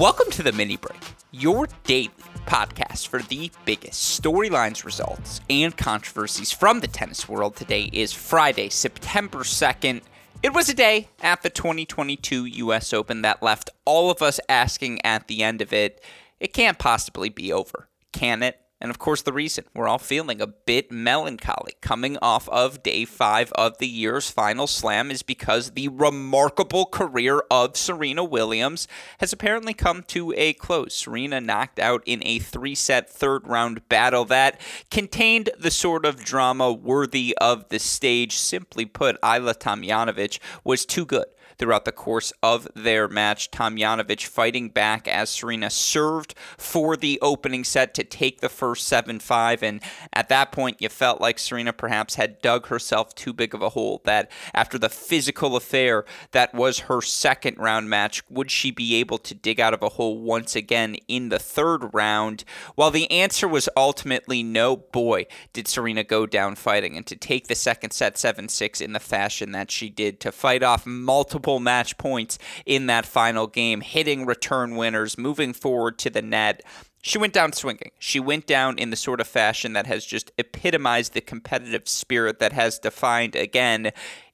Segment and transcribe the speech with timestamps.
[0.00, 2.08] Welcome to the mini break, your daily
[2.46, 7.54] podcast for the biggest storylines, results, and controversies from the tennis world.
[7.54, 10.00] Today is Friday, September 2nd.
[10.42, 15.04] It was a day at the 2022 US Open that left all of us asking
[15.04, 16.02] at the end of it,
[16.40, 18.58] it can't possibly be over, can it?
[18.80, 23.04] And of course, the reason we're all feeling a bit melancholy coming off of day
[23.04, 29.34] five of the year's final slam is because the remarkable career of Serena Williams has
[29.34, 30.94] apparently come to a close.
[30.94, 34.58] Serena knocked out in a three set third round battle that
[34.90, 38.36] contained the sort of drama worthy of the stage.
[38.36, 41.26] Simply put, Ajla Tomljanovic was too good
[41.60, 43.50] throughout the course of their match.
[43.50, 49.20] Tomljanovic fighting back as Serena served for the opening set to take the first 7
[49.20, 49.62] 5.
[49.62, 49.82] And
[50.14, 53.68] at that point, you felt like Serena perhaps had dug herself too big of a
[53.68, 54.00] hole.
[54.04, 59.18] That after the physical affair that was her second round match, would she be able
[59.18, 62.42] to dig out of a hole once again in the third round?
[62.74, 66.96] While the answer was ultimately no, boy, did Serena go down fighting.
[66.96, 70.32] And to take the second set 7 6 in the fashion that she did, to
[70.32, 76.10] fight off multiple match points in that final game, hitting return winners, moving forward to
[76.10, 76.62] the net.
[77.02, 77.92] She went down swinging.
[77.98, 82.38] She went down in the sort of fashion that has just epitomized the competitive spirit
[82.38, 83.92] that has defined, again,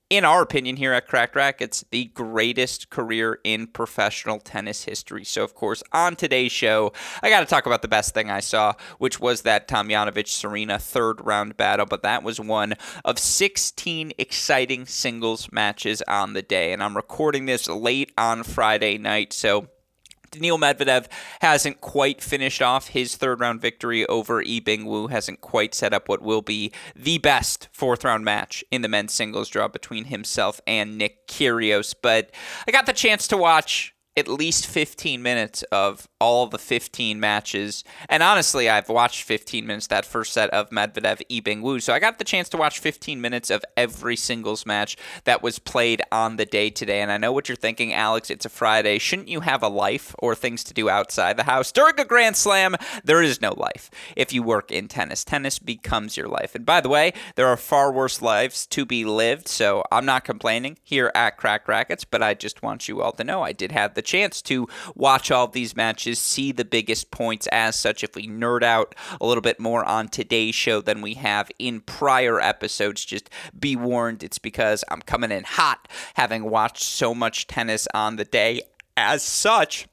[0.09, 5.25] in our opinion here at Cracked Racquets, the greatest career in professional tennis history.
[5.25, 8.41] So, of course, on today's show, I got to talk about the best thing I
[8.41, 11.87] saw, which was that Tomljanovic Serena third round battle.
[11.87, 12.75] But that was one
[13.05, 16.73] of 16 exciting singles matches on the day.
[16.73, 19.33] And I'm recording this late on Friday night.
[19.33, 19.69] So,
[20.37, 21.07] Daniil Medvedev
[21.41, 26.09] hasn't quite finished off his third round victory over Yi Bingwu, hasn't quite set up
[26.09, 30.61] what will be the best fourth round match in the men's singles draw between himself
[30.67, 31.95] and Nick Kyrgios.
[32.01, 32.31] But
[32.69, 37.85] I got the chance to watch at least 15 minutes of all the 15 matches.
[38.09, 41.81] And honestly, I've watched 15 minutes that first set of Medvedev Yi Wu.
[41.81, 45.59] So I got the chance to watch 15 minutes of every singles match that was
[45.59, 47.03] played on the day today.
[47.03, 48.31] And I know what you're thinking, Alex.
[48.31, 48.99] It's a Friday.
[48.99, 51.71] Shouldn't you have a life or things to do outside the house?
[51.71, 55.25] During a Grand Slam, there is no life if you work in tennis.
[55.25, 56.55] Tennis becomes your life.
[56.55, 59.47] And by the way, there are far worse lives to be lived.
[59.47, 63.25] So I'm not complaining here at Cracked Racquets, but I just want you all to
[63.25, 67.47] know I did have the chance to watch all these matches, see the biggest points
[67.49, 68.03] as such.
[68.03, 71.81] If we nerd out a little bit more on today's show than we have in
[71.81, 73.29] prior episodes, just
[73.59, 78.25] be warned, it's because I'm coming in hot, having watched so much tennis on the
[78.25, 78.63] day.
[78.97, 79.87] As such,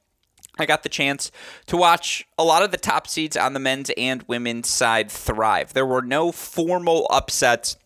[0.58, 1.32] I got the chance
[1.66, 5.72] to watch a lot of the top seeds on the men's and women's side thrive.
[5.72, 7.76] There were no formal upsets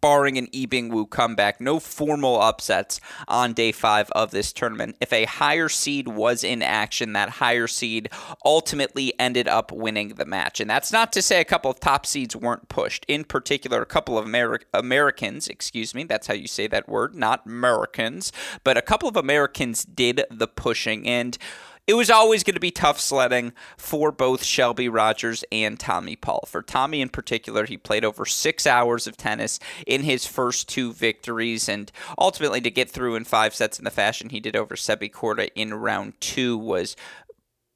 [0.00, 4.96] barring an Yi Bingwu comeback, no formal upsets on day five of this tournament.
[5.00, 8.10] If a higher seed was in action, that higher seed
[8.44, 10.60] ultimately ended up winning the match.
[10.60, 13.04] And that's not to say a couple of top seeds weren't pushed.
[13.08, 17.14] In particular, a couple of Ameri- Americans, excuse me, that's how you say that word,
[17.14, 18.32] not Americans,
[18.64, 21.06] but a couple of Americans did the pushing.
[21.06, 21.36] And
[21.86, 26.44] it was always going to be tough sledding for both Shelby Rogers and Tommy Paul.
[26.46, 30.92] For Tommy in particular, he played over six hours of tennis in his first two
[30.92, 34.76] victories, and ultimately to get through in five sets in the fashion he did over
[34.76, 36.96] Sebi Korda in round two was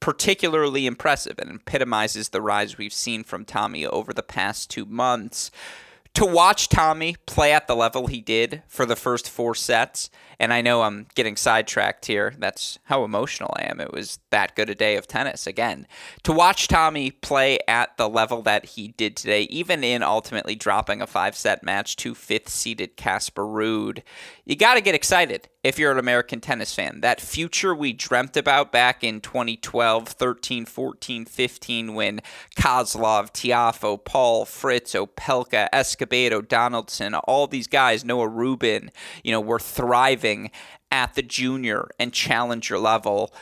[0.01, 5.51] particularly impressive and epitomizes the rise we've seen from Tommy over the past two months
[6.15, 10.11] to watch Tommy play at the level he did for the first four sets,
[10.45, 12.35] and I know I'm getting sidetracked here.
[12.39, 13.81] That's how emotional I am.
[13.81, 15.87] It was that good a day of tennis again.
[16.25, 21.01] To watch Tommy play at the level that he did today, even in ultimately dropping
[21.01, 24.03] a five set match to fifth seeded Casper Ruud,
[24.45, 27.01] you got to get excited if you're an American tennis fan.
[27.01, 32.21] That future we dreamt about back in 2012, 13, 14, 15, when
[32.55, 38.91] Kozlov, Tiafoe, Paul, Fritz, Opelka, Escobedo, Donaldson, all these guys, Noah Rubin,
[39.25, 40.34] you know, were thriving
[40.91, 43.33] at the junior and challenger level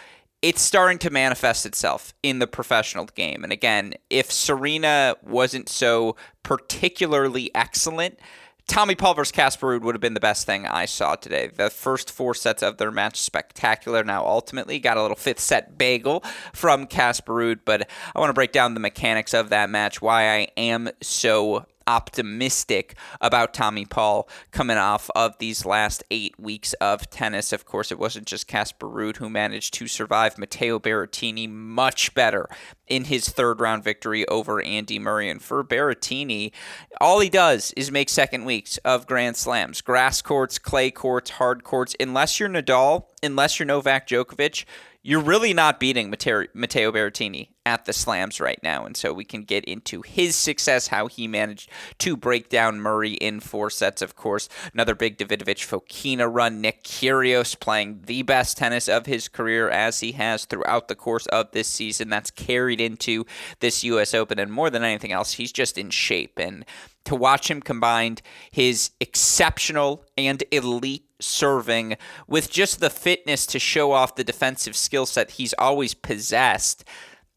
[0.43, 3.45] it's starting to manifest itself in the professional game.
[3.45, 8.19] And again, if Serena wasn't so particularly excellent,
[8.67, 11.49] Tommy Paul versus Casper Ruud would have been the best thing I saw today.
[11.49, 14.03] The first four sets of their match spectacular.
[14.03, 18.35] Now ultimately got a little fifth set bagel from Casper Ruud, but I want to
[18.35, 24.29] break down the mechanics of that match, why I am so optimistic about Tommy Paul
[24.51, 27.53] coming off of these last eight weeks of tennis.
[27.53, 30.39] Of course, it wasn't just Casper Ruud who managed to survive.
[30.39, 32.49] Matteo Berrettini much better
[32.87, 35.31] in his third round victory over Andy Murray.
[35.31, 36.53] And for Berrettini,
[37.01, 39.81] all he does is make second weeks of Grand Slams.
[39.81, 41.97] Grass courts, clay courts, hard courts.
[41.99, 44.65] Unless you're Nadal, unless you're Novak Djokovic,
[45.05, 46.47] you're really not beating Matteo,
[46.93, 48.85] Berrettini at the slams right now.
[48.85, 53.15] And so we can get into his success, how he managed to break down Murray
[53.15, 54.49] in four sets, of course.
[54.73, 56.61] Another big Davidovich Fokina run.
[56.61, 61.27] Nick Kyrgios playing the best tennis of his career as he has throughout the course
[61.27, 62.09] of this season.
[62.09, 63.27] That's carried into
[63.59, 64.15] this U.S.
[64.15, 64.39] Open.
[64.39, 66.39] And more than anything else, he's just in shape.
[66.39, 66.65] And
[67.05, 71.97] to watch him combined his exceptional and elite serving
[72.27, 76.85] with just the fitness to show off the defensive skill set he's always possessed.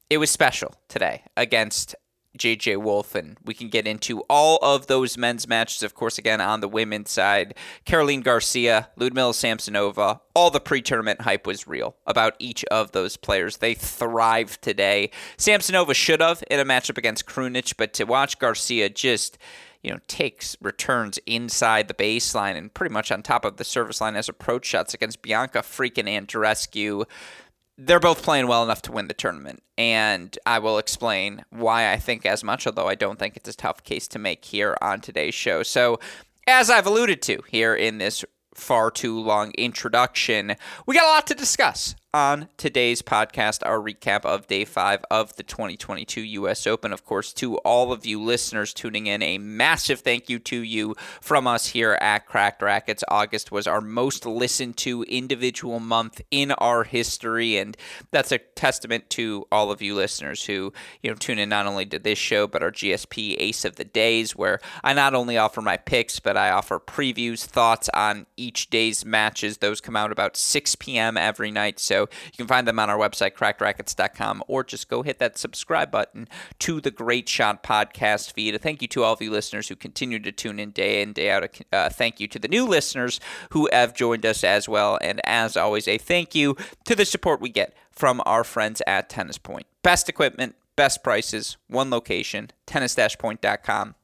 [0.09, 1.95] It was special today against
[2.37, 6.41] JJ Wolf, and we can get into all of those men's matches, of course, again
[6.41, 7.55] on the women's side.
[7.85, 13.17] Caroline Garcia, Ludmila Samsonova, all the pre tournament hype was real about each of those
[13.17, 13.57] players.
[13.57, 15.11] They thrived today.
[15.37, 19.37] Samsonova should have in a matchup against Krunic, but to watch Garcia just
[19.85, 24.01] you know, takes returns inside the baseline and pretty much on top of the service
[24.01, 27.05] line as approach shots against Bianca freaking Andreescu.
[27.77, 31.97] They're both playing well enough to win the tournament, and I will explain why I
[31.97, 35.01] think as much, although I don't think it's a tough case to make here on
[35.01, 35.61] today's show.
[35.61, 35.99] So,
[36.47, 40.55] as I've alluded to here in this far too long introduction,
[40.87, 45.35] we got a lot to discuss on today's podcast, our recap of day five of
[45.35, 46.65] the 2022 U.S.
[46.65, 46.93] Open.
[46.93, 50.95] Of course, to all of you listeners tuning in, a massive thank you to you
[51.19, 53.03] from us here at Cracked Racquets.
[53.09, 57.75] August was our most listened to individual month in our history, and
[58.11, 60.71] that's a testament to all of you listeners who
[61.03, 63.83] you know tune in not only to this show but our GSP Ace of the
[63.83, 68.69] Days, where I not only offer my picks but I offer previews, thoughts on each
[68.69, 69.57] day's matches.
[69.57, 71.17] Those come out about 6 p.m.
[71.17, 75.19] every night, so you can find them on our website, crackedracquets.com, or just go hit
[75.19, 76.27] that subscribe button
[76.59, 78.55] to the Great Shot podcast feed.
[78.55, 81.13] A thank you to all of you listeners who continue to tune in day in,
[81.13, 81.43] day out.
[81.43, 83.19] A uh, thank you to the new listeners
[83.51, 84.97] who have joined us as well.
[85.01, 86.55] And as always, a thank you
[86.85, 89.65] to the support we get from our friends at Tennis Point.
[89.83, 93.95] Best equipment, best prices, one location, tennis-point.com.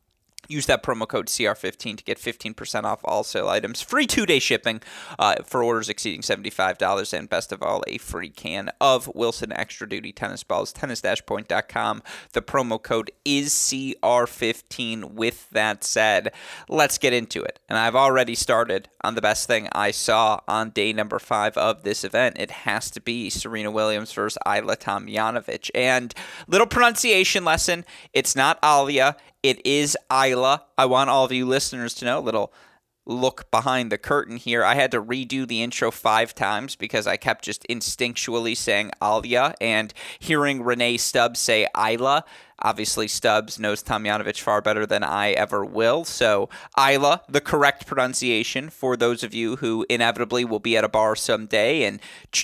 [0.47, 3.81] Use that promo code CR15 to get 15% off all sale items.
[3.81, 4.81] Free two day shipping
[5.19, 7.17] uh, for orders exceeding $75.
[7.17, 10.73] And best of all, a free can of Wilson Extra Duty tennis balls.
[10.73, 12.03] Tennis point.com.
[12.33, 15.13] The promo code is CR15.
[15.13, 16.33] With that said,
[16.69, 17.59] let's get into it.
[17.69, 21.83] And I've already started on the best thing I saw on day number five of
[21.83, 22.38] this event.
[22.39, 25.69] It has to be Serena Williams versus Ajla Tomljanovic.
[25.73, 26.13] And
[26.47, 30.61] little pronunciation lesson it's not Alia, it is Ajla.
[30.77, 32.53] I want all of you listeners to know a little
[33.05, 34.63] look behind the curtain here.
[34.63, 39.55] I had to redo the intro five times because I kept just instinctually saying Alia
[39.59, 42.23] and hearing Renee Stubbs say Ajla
[42.63, 46.06] Obviously, Stubbs knows Tomljanovic far better than I ever will.
[46.06, 50.89] So, Ajla, the correct pronunciation for those of you who inevitably will be at a
[50.89, 52.00] bar someday and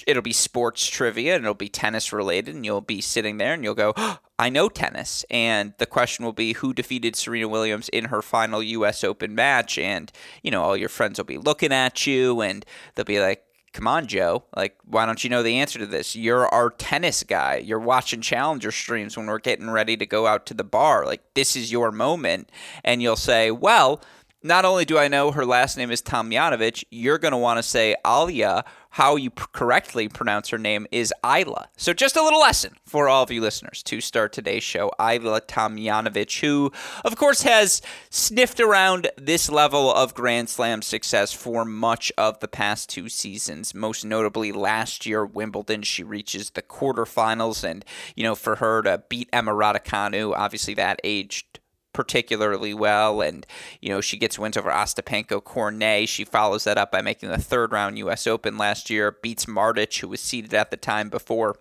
[0.05, 3.63] it'll be sports trivia and it'll be tennis related, and you'll be sitting there and
[3.63, 5.25] you'll go, oh, I know tennis.
[5.31, 9.03] And the question will be who defeated Serena Williams in her final U.S.
[9.03, 9.79] Open match.
[9.79, 10.11] And,
[10.43, 13.87] you know, all your friends will be looking at you and they'll be like, come
[13.87, 14.43] on, Joe.
[14.55, 16.15] Like, why don't you know the answer to this?
[16.15, 17.57] You're our tennis guy.
[17.57, 21.05] You're watching Challenger streams when we're getting ready to go out to the bar.
[21.05, 22.51] Like, this is your moment.
[22.83, 24.01] And you'll say, well,
[24.47, 27.63] not only do I know her last name is Tomljanovic, you're going to want to
[27.63, 28.63] say Alia.
[28.91, 31.65] How you pr- correctly pronounce her name is Ajla.
[31.75, 34.91] So, just a little lesson for all of you listeners to start today's show.
[34.99, 36.71] Ajla Tomljanovic, who,
[37.05, 42.47] of course, has sniffed around this level of Grand Slam success for much of the
[42.47, 43.75] past two seasons.
[43.75, 47.63] Most notably, last year, Wimbledon, she reaches the quarterfinals.
[47.63, 47.85] And,
[48.15, 51.59] you know, for her to beat Emma Raducanu, obviously that aged
[51.97, 53.21] particularly well.
[53.21, 53.43] And,
[53.81, 56.07] you know, she gets wins over Ostapenko Cornet.
[56.07, 58.27] She follows that up by making the third round U.S.
[58.27, 61.55] Open last year, beats Martic, who was seeded at the time before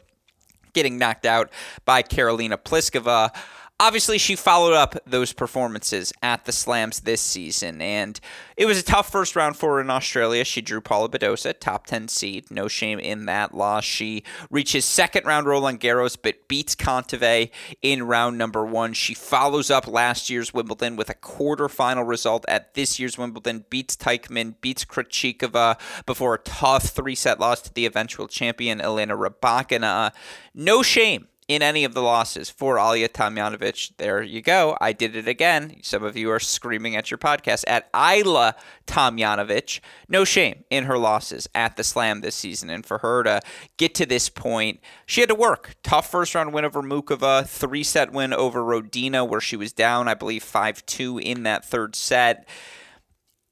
[0.74, 1.50] getting knocked out
[1.86, 3.34] by Karolina Pliskova.
[3.78, 8.20] Obviously she followed up those performances at the slams this season and
[8.56, 10.44] it was a tough first round for her in australia.
[10.44, 13.84] She drew paula badosa top 10 seed no shame in that loss.
[13.84, 17.50] She reaches second round roland garros but beats kontaveit
[17.82, 18.94] in round number one.
[18.94, 23.94] She follows up last year's wimbledon with a quarterfinal result at this year's wimbledon beats
[23.94, 30.12] teichmann beats krejcikova before a tough three-set loss to the eventual champion elena rybakina
[30.54, 33.92] no shame in any of the losses for Alia Tomljanovic.
[33.98, 34.76] There you go.
[34.80, 35.76] I did it again.
[35.82, 38.54] Some of you are screaming at your podcast at Ajla
[38.86, 39.80] Tomljanovic.
[40.08, 42.68] No shame in her losses at the Slam this season.
[42.68, 43.40] And for her to
[43.76, 45.76] get to this point, she had to work.
[45.84, 50.08] Tough first round win over Muchova, three set win over Rodina, where she was down,
[50.08, 52.48] I believe, 5 2 in that third set.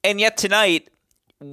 [0.03, 0.89] And yet tonight,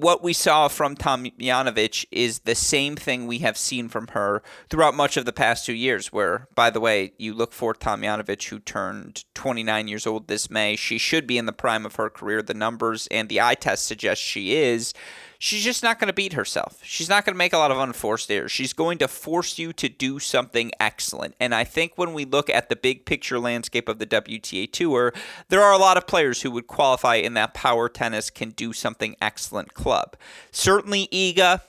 [0.01, 4.95] what we saw from Tomljanovic is the same thing we have seen from her throughout
[4.95, 6.11] much of the past two years.
[6.11, 10.77] Where, by the way, you look for Tomljanovic, who turned 29 years old this May.
[10.77, 12.41] She should be in the prime of her career.
[12.41, 14.95] The numbers and the eye test suggest she is
[15.43, 16.79] she's just not going to beat herself.
[16.85, 18.53] She's not going to make a lot of unforced errors.
[18.53, 21.35] She's going to force you to do something excellent.
[21.41, 25.13] And I think when we look at the big picture landscape of the WTA Tour,
[25.49, 28.73] there are a lot of players who would qualify in that power tennis can do
[28.73, 30.17] something excellent club.
[30.53, 31.63] Certainly Iga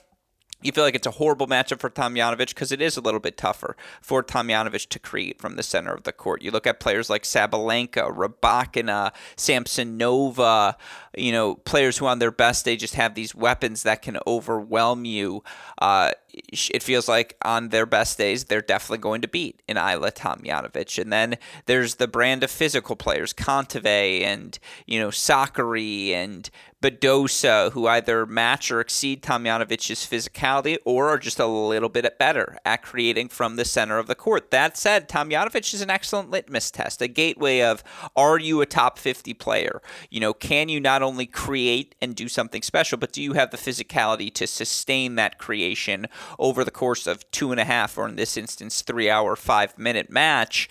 [0.64, 3.36] you feel like it's a horrible matchup for Tomljanovic because it is a little bit
[3.36, 6.42] tougher for Tomljanovic to create from the center of the court.
[6.42, 10.74] You look at players like Sabalenka, Rybakina, Samsonova,
[11.16, 15.04] you know, players who on their best day just have these weapons that can overwhelm
[15.04, 15.44] you.
[15.78, 20.12] Uh, it feels like on their best days, they're definitely going to beat an Ajla
[20.12, 21.00] Tomljanovic.
[21.00, 21.36] And then
[21.66, 26.50] there's the brand of physical players, Kontaveit and, you know, Sakkari and
[26.84, 32.58] Badosa, who either match or exceed Tomljanovic's physicality or are just a little bit better
[32.66, 34.50] at creating from the center of the court.
[34.50, 37.82] That said, Tomljanovic is an excellent litmus test, a gateway of
[38.14, 39.80] are you a top 50 player?
[40.10, 43.50] You know, can you not only create and do something special, but do you have
[43.50, 46.06] the physicality to sustain that creation
[46.38, 49.76] over the course of two and a half, or in this instance, three hour, five
[49.78, 50.68] minute match?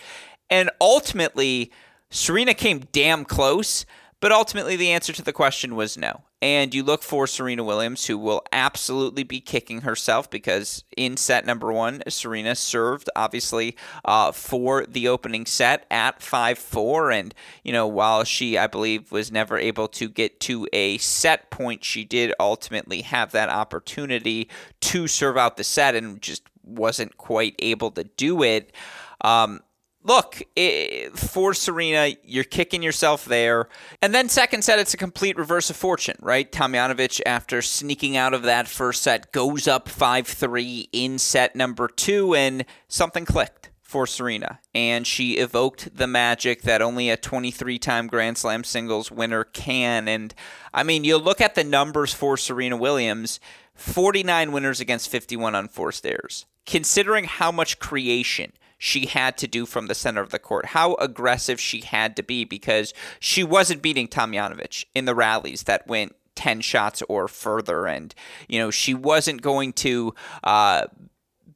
[0.49, 1.71] And ultimately,
[2.09, 3.85] Serena came damn close
[4.23, 6.21] but ultimately, the answer to the question was no.
[6.41, 11.45] And you look for Serena Williams, who will absolutely be kicking herself because in set
[11.45, 13.75] number one, Serena served obviously
[14.05, 17.11] uh, for the opening set at 5 4.
[17.11, 21.49] And, you know, while she, I believe, was never able to get to a set
[21.49, 24.47] point, she did ultimately have that opportunity
[24.79, 28.71] to serve out the set and just wasn't quite able to do it.
[29.19, 29.59] Um,
[30.03, 33.69] look, it, for Serena, you're kicking yourself there.
[34.01, 36.51] And then second set, it's a complete reverse of fortune, right?
[36.51, 42.35] Tomljanovic, after sneaking out of that first set, goes up 5-3 in set number two,
[42.35, 44.59] and something clicked for Serena.
[44.73, 50.07] And she evoked the magic that only a 23-time Grand Slam singles winner can.
[50.07, 50.33] And,
[50.73, 53.39] I mean, you look at the numbers for Serena Williams,
[53.75, 56.45] 49 winners against 51 unforced errors.
[56.65, 58.51] Considering how much creation–
[58.83, 62.21] she had to do from the center of the court, how aggressive she had to
[62.21, 67.87] be because she wasn't beating Tomljanovic in the rallies that went 10 shots or further.
[67.87, 68.13] And,
[68.49, 70.13] you know, she wasn't going to
[70.43, 70.87] uh,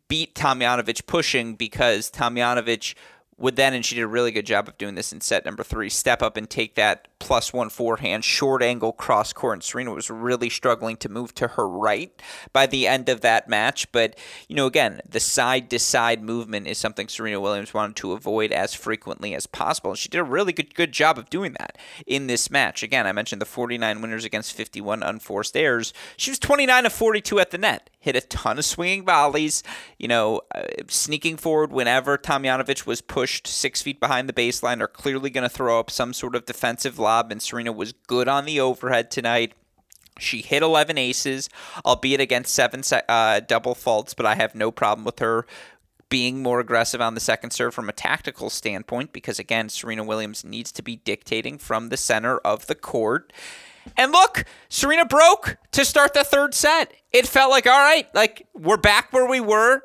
[0.07, 2.93] beat Tomljanovic pushing because Tomljanovic
[3.37, 5.63] would then, and she did a really good job of doing this in set number
[5.63, 9.53] three, step up and take that plus one forehand, short angle cross court.
[9.53, 12.11] And Serena was really struggling to move to her right
[12.51, 13.91] by the end of that match.
[13.91, 14.17] But,
[14.47, 18.51] you know, again, the side to side movement is something Serena Williams wanted to avoid
[18.51, 19.91] as frequently as possible.
[19.91, 21.77] And she did a really good, good job of doing that
[22.07, 22.81] in this match.
[22.81, 25.93] Again, I mentioned the 49 winners against 51 unforced errors.
[26.17, 29.63] She was 29 of 42 at the net hit a ton of swinging volleys,
[29.99, 34.87] you know, uh, sneaking forward whenever Tomljanovic was pushed six feet behind the baseline are
[34.87, 38.45] clearly going to throw up some sort of defensive lob, and Serena was good on
[38.45, 39.51] the overhead tonight.
[40.19, 41.49] She hit 11 aces,
[41.85, 45.45] albeit against seven uh, double faults, but I have no problem with her
[46.09, 50.45] being more aggressive on the second serve from a tactical standpoint because, again, Serena Williams
[50.45, 53.33] needs to be dictating from the center of the court.
[53.95, 56.93] And look, Serena broke to start the third set.
[57.11, 59.81] It felt like, all right, like we're back where we were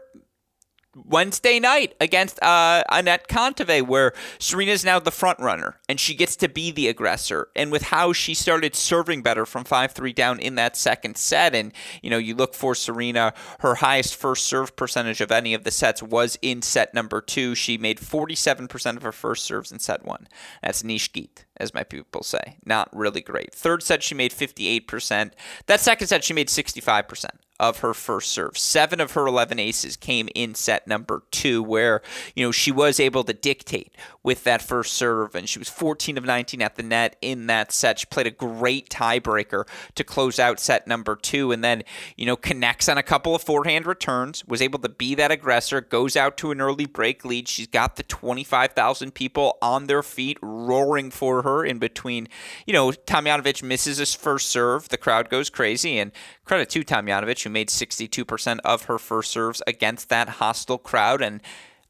[0.94, 6.14] Wednesday night against uh, Anett Kontaveit, where Serena is now the front runner and she
[6.14, 7.48] gets to be the aggressor.
[7.56, 11.54] And with how she started serving better from 5 3 down in that second set,
[11.54, 11.72] and
[12.02, 15.70] you know, you look for Serena, her highest first serve percentage of any of the
[15.70, 17.54] sets was in set number two.
[17.54, 20.28] She made 47% of her first serves in set one.
[20.62, 22.58] That's niche geet, as my people say.
[22.64, 23.54] Not really great.
[23.54, 25.32] Third set, she made 58%.
[25.66, 27.26] That second set, she made 65%
[27.62, 28.58] of her first serve.
[28.58, 32.02] Seven of her 11 aces came in set number two, where,
[32.34, 36.18] you know, she was able to dictate with that first serve, and she was 14
[36.18, 38.00] of 19 at the net in that set.
[38.00, 39.64] She played a great tiebreaker
[39.94, 41.84] to close out set number two, and then,
[42.16, 45.80] you know, connects on a couple of forehand returns, was able to be that aggressor,
[45.80, 47.46] goes out to an early break lead.
[47.46, 52.26] She's got the 25,000 people on their feet roaring for her in between.
[52.66, 54.88] You know, Tomljanovic misses his first serve.
[54.88, 56.00] The crowd goes crazy.
[56.00, 56.10] And
[56.44, 61.22] credit to Tomljanovic, who made 62% of her first serves against that hostile crowd.
[61.22, 61.40] And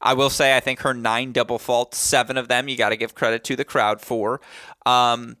[0.01, 2.97] I will say, I think her nine double faults, seven of them, you got to
[2.97, 4.41] give credit to the crowd for.
[4.85, 5.37] Um,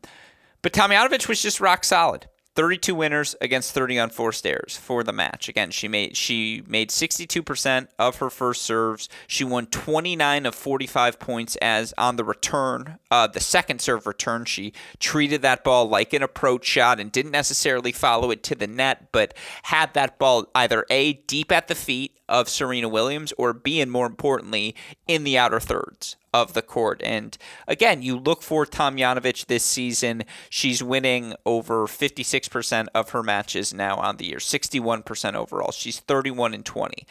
[0.61, 2.27] but Tomljanovic was just rock solid.
[2.55, 5.49] 32 winners against 30 on unforced errors for the match.
[5.49, 9.09] Again, she made she made 62% of her first serves.
[9.27, 14.45] She won 29 of 45 points as on the return, uh, the second serve return.
[14.45, 18.67] She treated that ball like an approach shot and didn't necessarily follow it to the
[18.67, 19.33] net, but
[19.63, 23.91] had that ball either a deep at the feet of Serena Williams or B, and
[23.91, 24.75] more importantly,
[25.07, 27.01] in the outer thirds of the court.
[27.03, 27.37] And
[27.67, 30.23] again, you look for Tomljanovic this season.
[30.49, 35.71] She's winning over 56% of her matches now on the year, 61% overall.
[35.71, 37.05] She's 31 and 20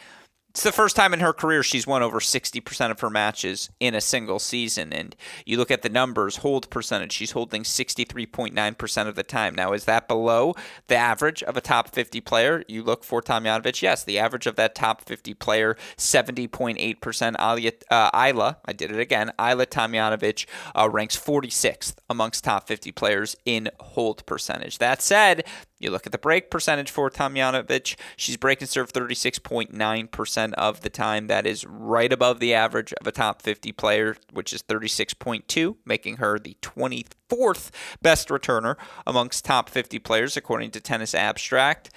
[0.53, 3.95] it's the first time in her career she's won over 60% of her matches in
[3.95, 4.93] a single season.
[4.93, 5.15] And
[5.47, 9.55] you look at the numbers, hold percentage, she's holding 63.9% of the time.
[9.55, 10.53] Now, is that below
[10.89, 12.63] the average of a top 50 player?
[12.67, 13.81] You look for Tomljanovic.
[13.81, 17.35] Yes, the average of that top 50 player, 70.8%.
[17.39, 20.45] Alia, uh, Ajla, I did it again, Ajla Tomljanovic
[20.75, 24.77] uh, ranks 46th amongst top 50 players in hold percentage.
[24.77, 25.45] That said,
[25.83, 31.27] you look at the break percentage for Tomljanovic, she's breaking serve 36.9% of the time.
[31.27, 36.17] That is right above the average of a top 50 player, which is 36.2, making
[36.17, 37.69] her the 24th
[38.01, 38.75] best returner
[39.05, 41.89] amongst top 50 players, according to Tennis Abstract.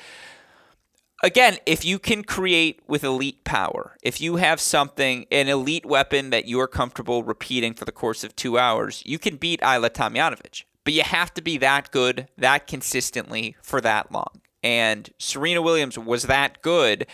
[1.23, 6.29] Again, if you can create with elite power, if you have something, an elite weapon
[6.29, 9.89] that you are comfortable repeating for the course of two hours, you can beat Ajla
[9.89, 14.41] Tomljanovic but you have to be that good, that consistently for that long.
[14.63, 17.09] And Serena Williams was that good,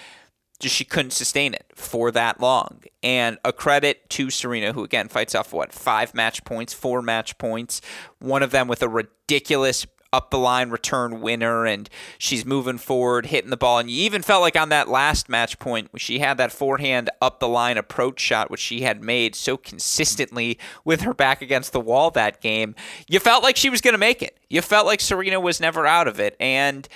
[0.60, 2.82] just she couldn't sustain it for that long.
[3.02, 7.38] And a credit to Serena, who again fights off what, five match points, four match
[7.38, 7.80] points,
[8.18, 11.88] one of them with a ridiculous up the line return winner and
[12.18, 13.78] she's moving forward, hitting the ball.
[13.78, 17.40] And you even felt like on that last match point, she had that forehand up
[17.40, 21.80] the line approach shot, which she had made so consistently with her back against the
[21.80, 22.74] wall that game.
[23.08, 24.36] You felt like she was going to make it.
[24.50, 26.36] You felt like Serena was never out of it.
[26.38, 26.88] And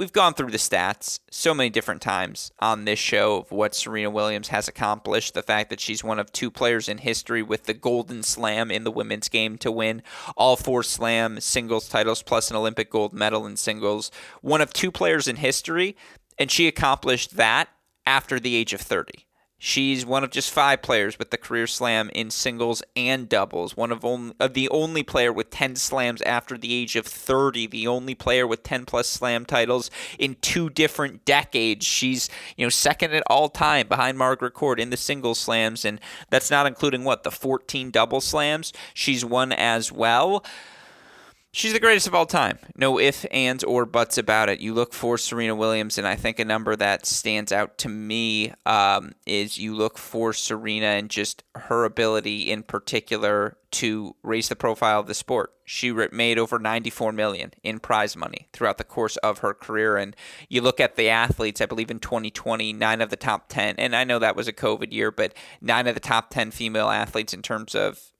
[0.00, 4.08] we've gone through the stats so many different times on this show of what Serena
[4.08, 5.34] Williams has accomplished.
[5.34, 8.84] The fact that she's one of two players in history with the Golden Slam in
[8.84, 10.02] the women's game to win
[10.38, 14.10] all four Slam singles titles plus an Olympic gold medal in singles.
[14.40, 15.98] One of two players in history,
[16.38, 17.68] and she accomplished that
[18.06, 19.26] after the age of 30.
[19.62, 23.76] She's one of just five players with the career slam in singles and doubles.
[23.76, 27.66] One of, only, of the only player with 10 slams after the age of 30.
[27.66, 31.84] The only player with 10 plus slam titles in two different decades.
[31.84, 36.00] She's you know second at all time behind Margaret Court in the singles slams, and
[36.30, 40.42] that's not including what the 14 double slams she's won as well.
[41.52, 42.60] She's the greatest of all time.
[42.76, 44.60] No ifs, ands, or buts about it.
[44.60, 48.52] You look for Serena Williams, and I think a number that stands out to me
[48.66, 54.54] um, is you look for Serena and just her ability in particular to raise the
[54.54, 55.52] profile of the sport.
[55.64, 59.96] She made over 94 million in prize money throughout the course of her career.
[59.96, 60.14] And
[60.48, 63.96] you look at the athletes, I believe in 2020, nine of the top 10, and
[63.96, 67.34] I know that was a COVID year, but nine of the top 10 female athletes
[67.34, 68.12] in terms of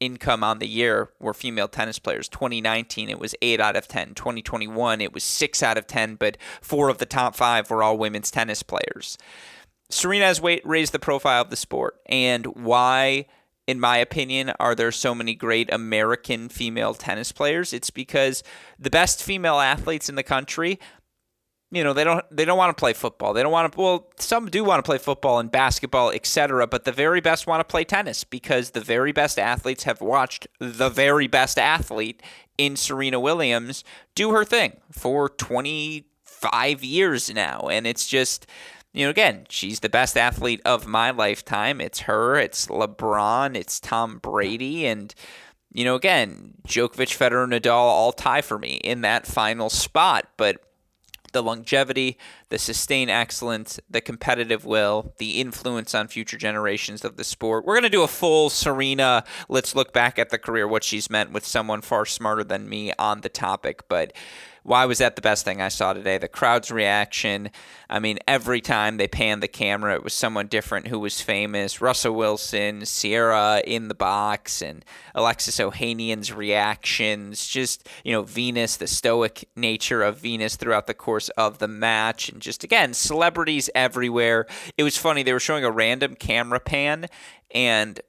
[0.00, 2.28] income on the year were female tennis players.
[2.28, 4.14] 2019, it was 8 out of 10.
[4.14, 7.98] 2021, it was 6 out of 10, but four of the top five were all
[7.98, 9.18] women's tennis players.
[9.90, 12.00] Serena has raised the profile of the sport.
[12.06, 13.26] And why,
[13.66, 17.72] in my opinion, are there so many great American female tennis players?
[17.72, 18.42] It's because
[18.78, 20.78] the best female athletes in the country
[21.70, 23.32] you know they don't they don't want to play football.
[23.32, 26.84] They don't want to well some do want to play football and basketball etc but
[26.84, 30.88] the very best want to play tennis because the very best athletes have watched the
[30.88, 32.22] very best athlete
[32.58, 37.68] in Serena Williams do her thing for 25 years now.
[37.70, 38.46] And it's just
[38.92, 41.80] you know again she's the best athlete of my lifetime.
[41.80, 45.14] It's her it's LeBron it's Tom Brady and
[45.72, 50.60] you know again Djokovic Federer Nadal all tie for me in that final spot but
[51.32, 52.16] the longevity,
[52.50, 57.64] the sustained excellence, the competitive will, the influence on future generations of the sport.
[57.64, 61.08] We're going to do a full Serena, let's look back at the career, what she's
[61.08, 63.88] meant with someone far smarter than me on the topic.
[63.88, 64.12] But
[64.62, 66.18] why was that the best thing I saw today?
[66.18, 67.50] The crowd's reaction.
[67.88, 71.80] I mean, every time they panned the camera, it was someone different who was famous.
[71.80, 74.84] Russell Wilson, Ciara in the box, and
[75.14, 77.48] Alexis Ohanian's reactions.
[77.48, 82.28] Just, you know, Venus, the stoic nature of Venus throughout the course of the match.
[82.40, 84.46] Just, again, celebrities everywhere.
[84.76, 85.22] It was funny.
[85.22, 87.06] They were showing a random camera pan,
[87.54, 88.00] and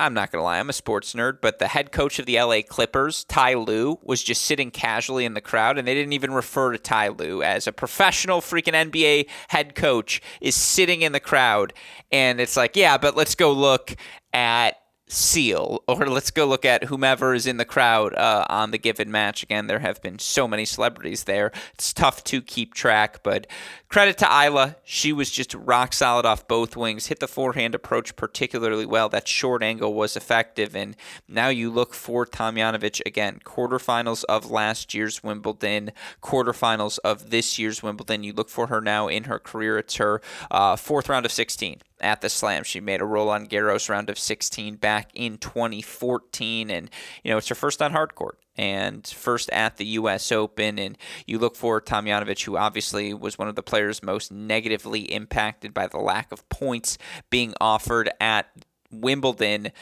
[0.00, 2.40] I'm not going to lie, I'm a sports nerd, but the head coach of the
[2.40, 6.32] LA Clippers, Ty Lue, was just sitting casually in the crowd, and they didn't even
[6.32, 11.20] refer to Ty Lue as a professional freaking NBA head coach is sitting in the
[11.20, 11.74] crowd.
[12.10, 13.94] And it's like, yeah, but let's go look
[14.32, 14.79] at
[15.12, 19.10] Seal, or let's go look at whomever is in the crowd uh, on the given
[19.10, 19.42] match.
[19.42, 21.50] Again, there have been so many celebrities there.
[21.74, 23.48] It's tough to keep track, but
[23.88, 24.76] credit to Ajla.
[24.84, 29.08] She was just rock solid off both wings, hit the forehand approach particularly well.
[29.08, 30.96] That short angle was effective, and
[31.26, 33.40] now you look for Tomljanovic again.
[33.44, 35.90] Quarterfinals of last year's Wimbledon,
[36.22, 38.22] quarterfinals of this year's Wimbledon.
[38.22, 39.78] You look for her now in her career.
[39.78, 42.64] It's her uh, fourth round of 16 at the Slam.
[42.64, 46.90] She made a Roland Garros round of 16 back in 2014, and
[47.22, 50.30] you know it's her first on hard court and first at the U.S.
[50.30, 50.78] Open.
[50.78, 55.72] And you look for Tomljanovic, who obviously was one of the players most negatively impacted
[55.72, 56.98] by the lack of points
[57.30, 58.46] being offered at
[58.90, 59.72] Wimbledon.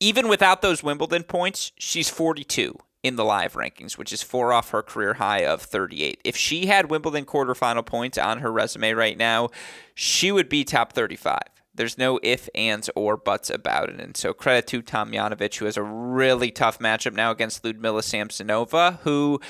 [0.00, 4.70] Even without those Wimbledon points, she's 42 in the live rankings, which is four off
[4.70, 6.20] her career high of 38.
[6.24, 9.50] If she had Wimbledon quarterfinal points on her resume right now,
[9.94, 11.38] she would be top 35.
[11.76, 14.00] There's no if, ands, or buts about it.
[14.00, 18.98] And so credit to Tomljanovic, who has a really tough matchup now against Ludmila Samsonova,
[19.00, 19.40] who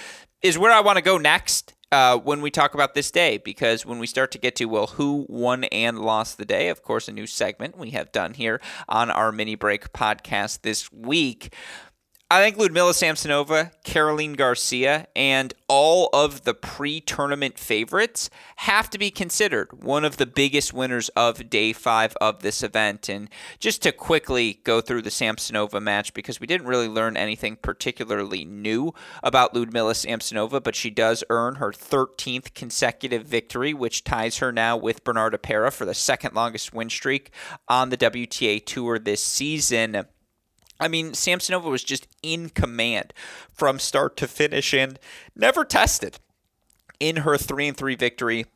[0.43, 1.73] is where I want to go next.
[1.93, 4.89] Uh, when we talk about this day, because when we start to get to, well,
[4.89, 8.61] who won and lost the day, of course, a new segment we have done here
[8.89, 11.55] on our mini break podcast this week.
[12.29, 18.99] I think Ludmila Samsonova, Caroline Garcia, and all of the pre tournament favorites have to
[18.99, 23.09] be considered one of the biggest winners of day five of this event.
[23.09, 27.55] And just to quickly go through the Samsonova match, because we didn't really learn anything
[27.63, 34.39] particularly new about Ludmila Samsonova, but she does earn her 13th consecutive victory, which ties
[34.39, 37.31] her now with Bernarda Pera for the second longest win streak
[37.69, 40.07] on the WTA Tour this season.
[40.79, 43.13] I mean, Samsonova was just in command
[43.53, 44.99] from start to finish and
[45.35, 46.19] never tested
[47.01, 48.47] in her 3 and 3 victory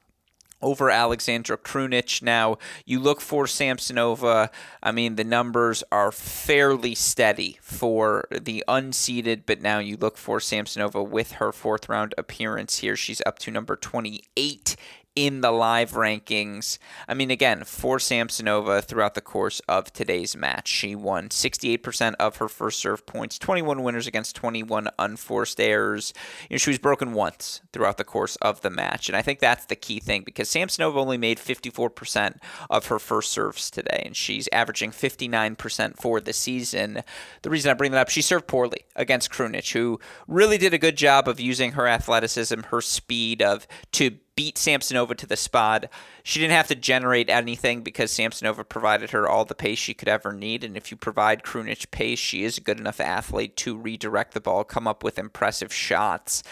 [0.62, 2.22] over Alexandra Krunic.
[2.22, 4.50] Now, you look for Samsonova.
[4.82, 10.38] I mean, the numbers are fairly steady for the unseeded, but now you look for
[10.38, 12.96] Samsonova with her fourth round appearance here.
[12.96, 14.76] She's up to number 28
[15.16, 16.78] in the live rankings.
[17.08, 22.36] I mean, again, for Samsonova throughout the course of today's match, she won 68% of
[22.36, 26.14] her first serve points, 21 winners against 21 unforced errors.
[26.48, 29.40] You know, she was broken once throughout the course of the match, and I think
[29.40, 32.36] that's the key thing because Samsonova only made 54%
[32.68, 37.02] of her first serves today, and she's averaging 59% for the season.
[37.42, 40.78] The reason I bring that up, she served poorly against Krunic, who really did a
[40.78, 45.84] good job of using her athleticism, her speed of to beat Samsonova to the spot.
[46.22, 50.08] She didn't have to generate anything because Samsonova provided her all the pace she could
[50.08, 50.64] ever need.
[50.64, 54.40] And if you provide Krunic pace, she is a good enough athlete to redirect the
[54.40, 56.42] ball, come up with impressive shots.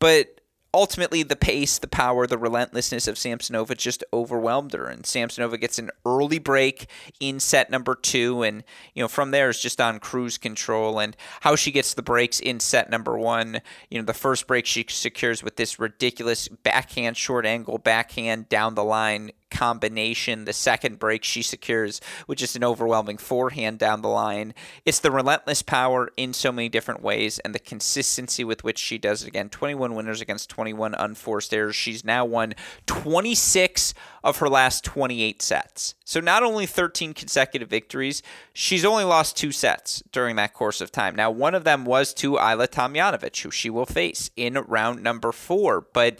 [0.00, 0.39] But
[0.72, 4.86] ultimately the pace, the power, the relentlessness of Samsonova just overwhelmed her.
[4.86, 8.42] And Samsonova gets an early break in set number two.
[8.42, 12.02] And, you know, from there is just on cruise control and how she gets the
[12.02, 13.60] breaks in set number one.
[13.90, 18.74] You know, the first break she secures with this ridiculous backhand short angle, backhand down
[18.74, 20.44] the line combination.
[20.44, 24.54] The second break she secures, which is an overwhelming forehand down the line.
[24.84, 28.96] It's the relentless power in so many different ways and the consistency with which she
[28.96, 29.48] does it again.
[29.48, 31.74] 21 winners against 21 unforced errors.
[31.74, 35.94] She's now won 26 of her last 28 sets.
[36.04, 40.92] So not only 13 consecutive victories, she's only lost two sets during that course of
[40.92, 41.16] time.
[41.16, 45.32] Now, one of them was to Ajla Tomljanovic, who she will face in round number
[45.32, 45.80] four.
[45.80, 46.18] But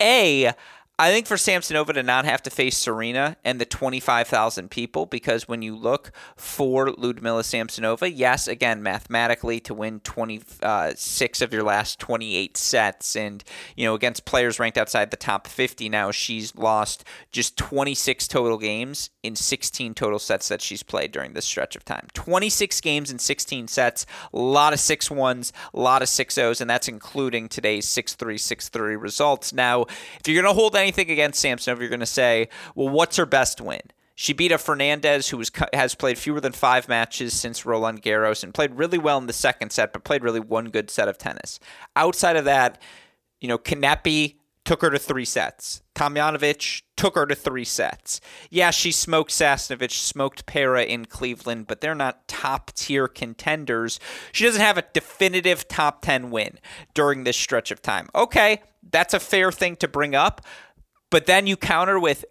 [0.00, 0.52] A,
[0.98, 5.48] I think for Samsonova to not have to face Serena and the 25,000 people, because
[5.48, 11.62] when you look for Ludmila Samsonova, yes, again, mathematically to win 26 uh, of your
[11.62, 13.42] last 28 sets, and,
[13.74, 18.58] you know, against players ranked outside the top 50 now, she's lost just 26 total
[18.58, 22.06] games in 16 total sets that she's played during this stretch of time.
[22.12, 26.60] 26 games in 16 sets, a lot of 6 1s, a lot of 6 0s,
[26.60, 29.52] and that's including today's 6 3 6 3 results.
[29.54, 29.86] Now,
[30.20, 33.26] if you're going to hold anything against Samsonova, you're going to say, well, what's her
[33.26, 33.80] best win?
[34.14, 38.44] She beat a Fernandez who was, has played fewer than five matches since Roland Garros
[38.44, 41.18] and played really well in the second set, but played really one good set of
[41.18, 41.58] tennis.
[41.96, 42.80] Outside of that,
[43.40, 45.82] you know, Kanepi took her to three sets.
[45.94, 48.20] Tomljanovic took her to three sets.
[48.48, 53.98] Yeah, she smoked Sasnovich, smoked Pera in Cleveland, but they're not top tier contenders.
[54.30, 56.58] She doesn't have a definitive top 10 win
[56.94, 58.08] during this stretch of time.
[58.14, 60.42] Okay, that's a fair thing to bring up.
[61.12, 62.24] But then you counter with,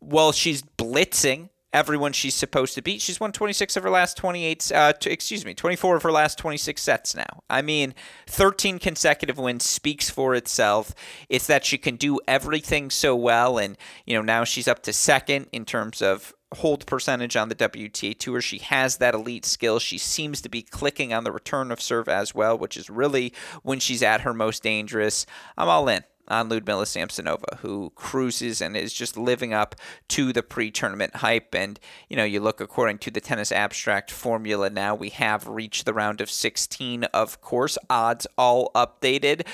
[0.00, 3.02] well, she's blitzing everyone she's supposed to beat.
[3.02, 6.38] She's won 26 of her last 28, uh, t- excuse me, 24 of her last
[6.38, 7.42] 26 sets now.
[7.50, 7.94] I mean,
[8.26, 10.94] 13 consecutive wins speaks for itself.
[11.28, 13.58] It's that she can do everything so well.
[13.58, 17.54] And, you know, now she's up to second in terms of hold percentage on the
[17.54, 18.40] WTA Tour.
[18.40, 19.80] She has that elite skill.
[19.80, 23.34] She seems to be clicking on the return of serve as well, which is really
[23.62, 25.26] when she's at her most dangerous.
[25.58, 29.74] I'm all in on Ludmila Samsonova, who cruises and is just living up
[30.08, 31.54] to the pre-tournament hype.
[31.54, 35.84] And you know, you look according to the Tennis Abstract formula now, we have reached
[35.84, 37.04] the round of 16.
[37.04, 39.46] Of course, odds all updated.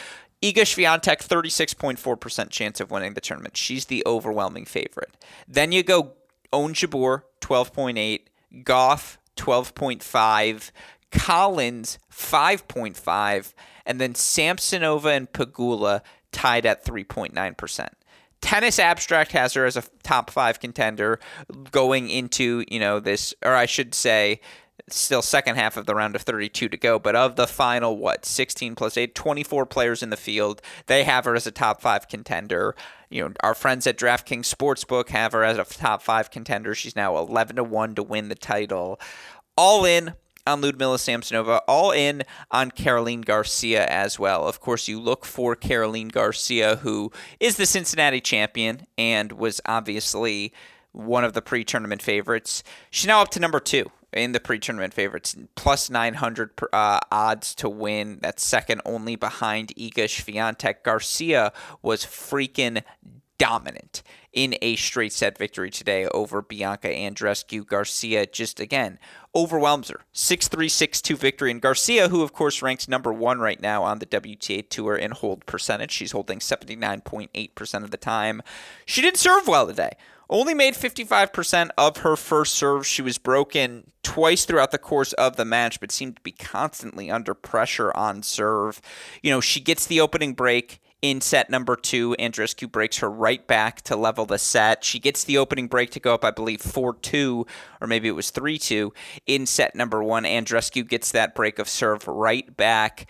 [0.42, 3.58] Iga Swiatek, 36.4% chance of winning the tournament.
[3.58, 5.14] She's the overwhelming favorite.
[5.46, 6.12] Then you go
[6.52, 8.20] Ons Jabeur, 12.8,
[8.64, 10.70] Gauff, 12.5,
[11.12, 13.52] Collins, 5.5,
[13.86, 16.00] and then Samsonova and Pegula
[16.32, 17.88] tied at 3.9%.
[18.40, 21.20] Tennis Abstract has her as a top five contender
[21.70, 24.40] going into, you know, this, or I should say,
[24.88, 28.24] still second half of the round of 32 to go, but of the final, what,
[28.24, 32.08] 16 plus 8, 24 players in the field, they have her as a top five
[32.08, 32.74] contender.
[33.10, 36.74] You know, our friends at DraftKings Sportsbook have her as a top five contender.
[36.74, 38.98] She's now 11 to 1 to win the title.
[39.56, 40.14] All in,
[40.50, 44.46] on Ludmila Samsonova, all in on Caroline Garcia as well.
[44.46, 50.52] Of course, you look for Caroline Garcia, who is the Cincinnati champion and was obviously
[50.92, 52.62] one of the pre tournament favorites.
[52.90, 57.68] She's now up to number two in the pre-tournament favorites, plus 900 uh, odds to
[57.68, 58.18] win.
[58.20, 60.82] That's second only behind Iga Swiatek.
[60.82, 62.82] Garcia was freaking
[63.38, 67.66] dominant in a straight set victory today over Bianca Andreescu.
[67.66, 68.98] Garcia just again
[69.34, 70.02] overwhelms her.
[70.12, 71.50] 6 3 6 2 victory.
[71.50, 75.12] And Garcia, who of course ranks number one right now on the WTA Tour in
[75.12, 78.42] hold percentage, she's holding 79.8% of the time.
[78.86, 79.96] She didn't serve well today.
[80.28, 82.86] Only made 55% of her first serve.
[82.86, 87.10] She was broken twice throughout the course of the match, but seemed to be constantly
[87.10, 88.80] under pressure on serve.
[89.24, 93.46] You know, she gets the opening break in set number two, Andreescu breaks her right
[93.46, 94.84] back to level the set.
[94.84, 97.46] She gets the opening break to go up, I believe, 4 2,
[97.80, 98.92] or maybe it was 3 2
[99.26, 100.24] in set number one.
[100.24, 103.06] Andreescu gets that break of serve right back.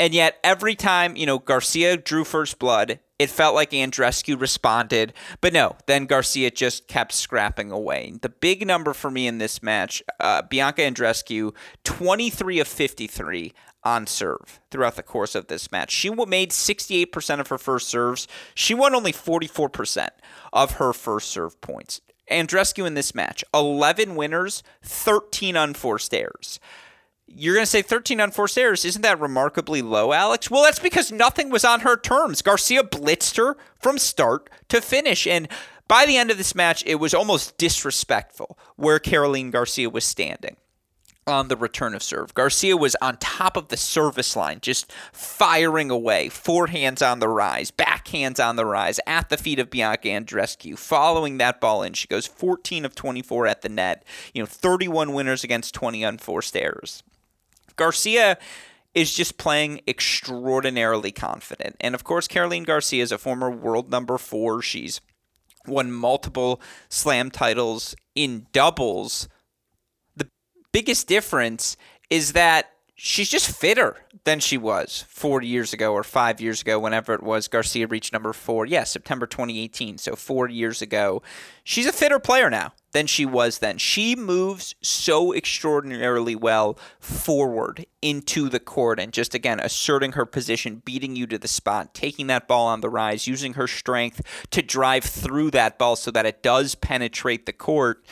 [0.00, 5.12] And yet, every time, you know, Garcia drew first blood, it felt like Andreescu responded,
[5.42, 8.14] but no, then Garcia just kept scrapping away.
[8.22, 13.52] The big number for me in this match, uh, Bianca Andreescu, 23 of 53
[13.84, 15.90] on serve throughout the course of this match.
[15.90, 18.26] She made 68% of her first serves.
[18.54, 20.08] She won only 44%
[20.50, 22.00] of her first serve points.
[22.30, 26.58] Andreescu in this match, 11 winners, 13 unforced errors.
[27.32, 28.84] You're going to say 13 unforced errors.
[28.84, 30.50] Isn't that remarkably low, Alex?
[30.50, 32.42] Well, that's because nothing was on her terms.
[32.42, 35.26] Garcia blitzed her from start to finish.
[35.26, 35.48] And
[35.86, 40.56] by the end of this match, it was almost disrespectful where Caroline Garcia was standing
[41.26, 42.34] on the return of serve.
[42.34, 46.28] Garcia was on top of the service line, just firing away.
[46.28, 50.76] Forehands on the rise, backhands on the rise, at the feet of Bianca Andreescu.
[50.76, 54.04] Following that ball in, she goes 14 of 24 at the net.
[54.34, 57.02] You know, 31 winners against 20 unforced errors.
[57.80, 58.36] Garcia
[58.94, 61.76] is just playing extraordinarily confident.
[61.80, 64.60] And of course, Caroline Garcia is a former world number four.
[64.60, 65.00] She's
[65.66, 69.28] won multiple slam titles in doubles
[70.14, 70.28] The
[70.72, 71.78] biggest difference
[72.10, 72.70] is that
[73.02, 77.22] she's just fitter than she was four years ago or five years ago, whenever it
[77.22, 78.66] was Garcia reached number four.
[78.66, 79.96] Yeah, September 2018.
[79.96, 81.22] So four years ago.
[81.64, 83.78] She's a fitter player now than she was then.
[83.78, 90.82] She moves so extraordinarily well forward into the court and just again asserting her position,
[90.84, 94.60] beating you to the spot, taking that ball on the rise, using her strength to
[94.60, 98.04] drive through that ball so that it does penetrate the court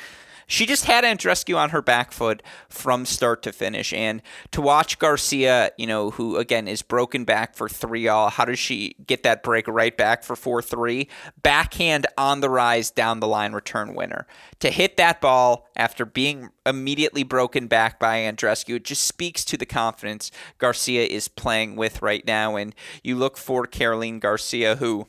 [0.49, 3.93] she just had Andreescu on her back foot from start to finish.
[3.93, 8.47] And to watch Garcia, you know, who again is broken back for three all, how
[8.47, 11.07] does she get that break right back for 4 3?
[11.43, 14.27] Backhand on the rise, down the line return winner.
[14.61, 19.59] To hit that ball after being immediately broken back by Andreescu, it just speaks to
[19.59, 22.57] the confidence Garcia is playing with right now.
[22.57, 25.09] And you look for Caroline Garcia, who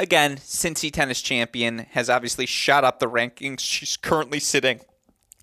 [0.00, 3.60] again, Cincy tennis champion, has obviously shot up the rankings.
[3.60, 4.80] She's currently sitting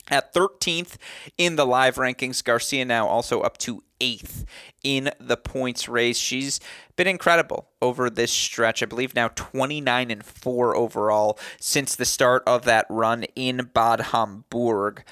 [0.10, 0.96] at 13th
[1.38, 2.44] in the live rankings.
[2.44, 4.46] Garcia now also up to eighth
[4.84, 6.18] in the points race.
[6.18, 6.60] She's
[6.96, 8.82] been incredible over this stretch.
[8.82, 14.00] I believe now 29 and 4 overall since the start of that run in Bad
[14.00, 15.04] Homburg.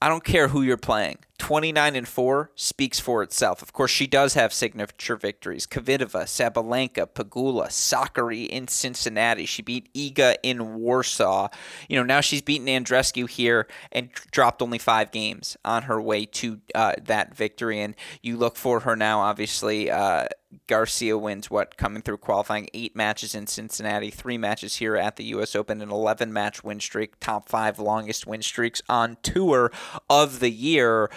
[0.00, 1.18] I don't care who you're playing.
[1.42, 3.62] 29 and 4 speaks for itself.
[3.62, 5.66] Of course, she does have signature victories.
[5.66, 9.44] Kvitova, Sabalenka, Pegula, Sakkari in Cincinnati.
[9.44, 11.48] She beat Iga in Warsaw.
[11.88, 16.26] You know, now she's beaten Andreescu here and dropped only five games on her way
[16.26, 17.80] to uh, that victory.
[17.80, 19.90] And you look for her now, obviously.
[19.90, 20.28] Uh,
[20.66, 25.24] Garcia wins what coming through qualifying eight matches in Cincinnati, three matches here at the
[25.24, 25.56] U.S.
[25.56, 29.72] Open, an 11 match win streak, top five longest win streaks on tour
[30.10, 31.10] of the year.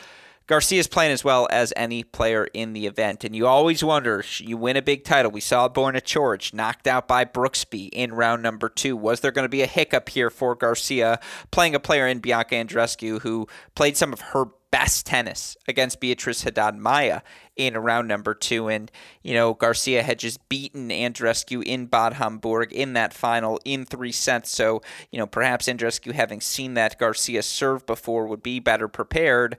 [0.48, 3.24] Garcia's playing as well as any player in the event.
[3.24, 5.32] And you always wonder, you win a big title.
[5.32, 8.96] We saw Borna Coric knocked out by Brooksby in round number two.
[8.96, 11.20] Was there going to be a hiccup here for Garcia
[11.52, 16.44] playing a player in Bianca Andreescu who played some of her best tennis against Beatriz
[16.44, 17.22] Haddad Maia
[17.56, 18.68] in round number two.
[18.68, 18.92] And,
[19.24, 24.12] you know, Garcia had just beaten Andreescu in Bad Homburg in that final in three
[24.12, 24.52] sets.
[24.52, 24.82] So,
[25.12, 29.58] you know, perhaps Andreescu, having seen that Garcia serve before, would be better prepared.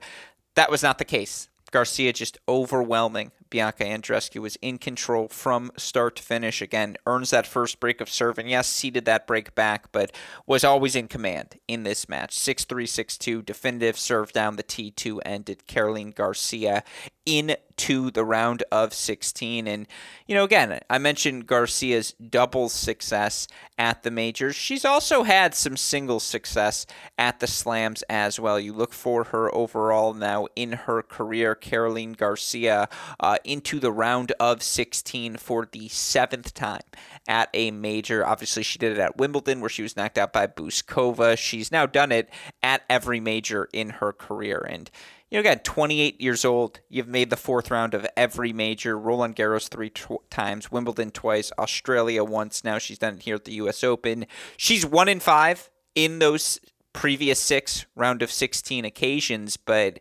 [0.57, 1.49] That was not the case.
[1.69, 6.61] Garcia just overwhelming Bianca Andreescu was in control from start to finish.
[6.61, 10.11] Again, earns that first break of serve, and yes, ceded that break back, but
[10.45, 12.37] was always in command in this match.
[12.37, 16.83] 6 3 6 2, definitive serve down the T2 ended Caroline Garcia
[17.27, 19.67] into the round of 16.
[19.67, 19.85] And,
[20.27, 24.55] you know, again, I mentioned Garcia's double success at the majors.
[24.55, 26.85] She's also had some single success
[27.17, 28.57] at the slams as well.
[28.59, 32.87] You look for her overall now in her career, Caroline Garcia,
[33.19, 36.81] uh, Uh, into the round of 16 for the seventh time
[37.27, 38.25] at a major.
[38.25, 41.37] Obviously, she did it at Wimbledon where she was knocked out by Bouzkova.
[41.37, 42.29] She's now done it
[42.63, 44.65] at every major in her career.
[44.67, 44.89] And,
[45.29, 46.79] you know, again, 28 years old.
[46.89, 48.97] You've made the fourth round of every major.
[48.97, 52.63] Roland Garros three tw- times, Wimbledon twice, Australia once.
[52.63, 53.83] Now she's done it here at the U.S.
[53.83, 54.25] Open.
[54.55, 56.59] She's one in five in those
[56.93, 59.99] previous six round of 16 occasions, but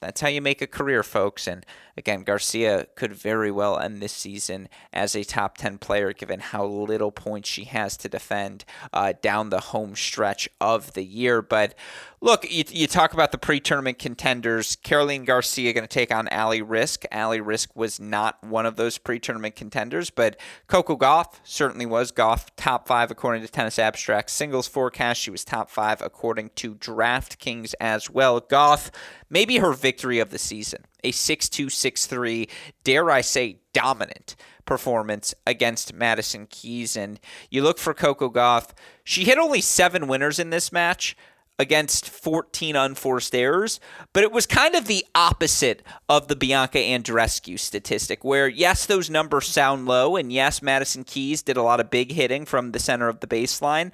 [0.00, 1.46] that's how you make a career, folks.
[1.46, 1.64] And
[1.96, 6.64] again, Garcia could very well end this season as a top 10 player given how
[6.64, 11.42] little points she has to defend uh, down the home stretch of the year.
[11.42, 11.74] But
[12.20, 14.76] look, you, you talk about the pre tournament contenders.
[14.76, 17.04] Caroline Garcia going to take on Ali Riske.
[17.12, 22.12] Ali Riske was not one of those pre tournament contenders, but Coco Gauff certainly was.
[22.12, 25.20] Gauff top five according to Tennis Abstract singles forecast.
[25.20, 28.40] She was top five according to DraftKings as well.
[28.40, 28.90] Gauff,
[29.28, 32.48] maybe her victory of the season a 6 2 6 3,
[32.82, 36.96] dare I say, dominant performance against Madison Keys.
[36.96, 38.70] And you look for Coco Gauff,
[39.04, 41.16] she hit only seven winners in this match
[41.58, 43.78] against 14 unforced errors,
[44.12, 49.08] but it was kind of the opposite of the Bianca Andreescu statistic, where yes, those
[49.08, 52.80] numbers sound low, and yes, Madison Keys did a lot of big hitting from the
[52.80, 53.92] center of the baseline.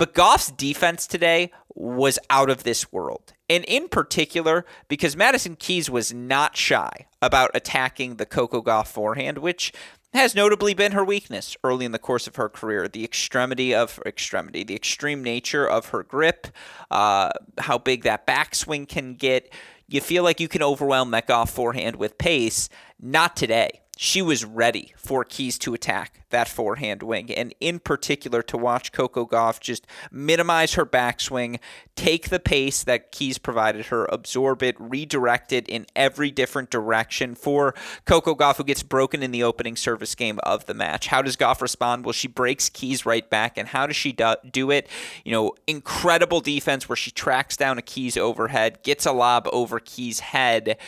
[0.00, 3.34] But Gauff's defense today was out of this world.
[3.50, 9.36] And in particular, because Madison Keys was not shy about attacking the Coco Gauff forehand,
[9.36, 9.74] which
[10.14, 12.88] has notably been her weakness early in the course of her career.
[12.88, 16.46] The extremity of extremity, the extreme nature of her grip,
[16.90, 19.52] uh, how big that backswing can get.
[19.86, 22.70] You feel like you can overwhelm that Gauff forehand with pace.
[22.98, 28.40] Not today she was ready for Keys to attack that forehand wing, and in particular
[28.40, 31.60] to watch Coco Gauff just minimize her backswing,
[31.96, 37.34] take the pace that Keys provided her, absorb it, redirect it in every different direction
[37.34, 37.74] for
[38.06, 41.08] Coco Gauff, who gets broken in the opening service game of the match.
[41.08, 42.06] How does Gauff respond?
[42.06, 44.16] Well, she breaks Keys right back, and how does she
[44.50, 44.88] do it?
[45.26, 49.78] You know, incredible defense where she tracks down a Keys overhead, gets a lob over
[49.78, 50.78] Keys' head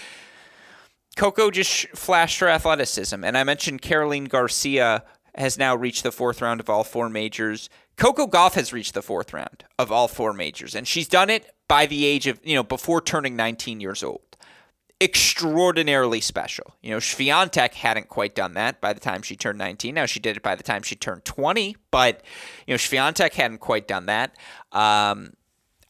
[1.16, 3.22] Coco just flashed her athleticism.
[3.24, 7.68] And I mentioned Caroline Garcia has now reached the fourth round of all four majors.
[7.96, 11.54] Coco Gauff has reached the fourth round of all four majors, and she's done it
[11.68, 14.20] by the age of, you know, before turning 19 years old.
[15.00, 16.76] Extraordinarily special.
[16.80, 19.94] You know, Swiatek hadn't quite done that by the time she turned 19.
[19.94, 22.22] Now she did it by the time she turned 20, but,
[22.66, 24.36] you know, Swiatek hadn't quite done that.
[24.70, 25.32] Um,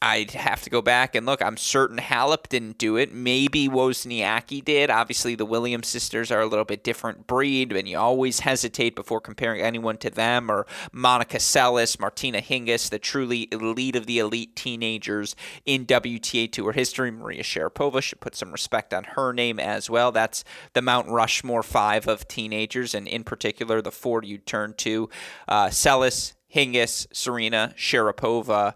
[0.03, 1.41] I'd have to go back and look.
[1.41, 3.13] I'm certain Halep didn't do it.
[3.13, 4.89] Maybe Wozniacki did.
[4.89, 9.21] Obviously, the Williams sisters are a little bit different breed, and you always hesitate before
[9.21, 10.51] comparing anyone to them.
[10.51, 16.73] Or Monica Seles, Martina Hingis, the truly elite of the elite teenagers in WTA Tour
[16.73, 17.09] history.
[17.09, 20.11] Maria Sharapova should put some respect on her name as well.
[20.11, 20.43] That's
[20.73, 25.09] the Mount Rushmore five of teenagers, and in particular, the four you turn to:
[25.47, 28.73] uh, Seles, Hingis, Serena, Sharapova.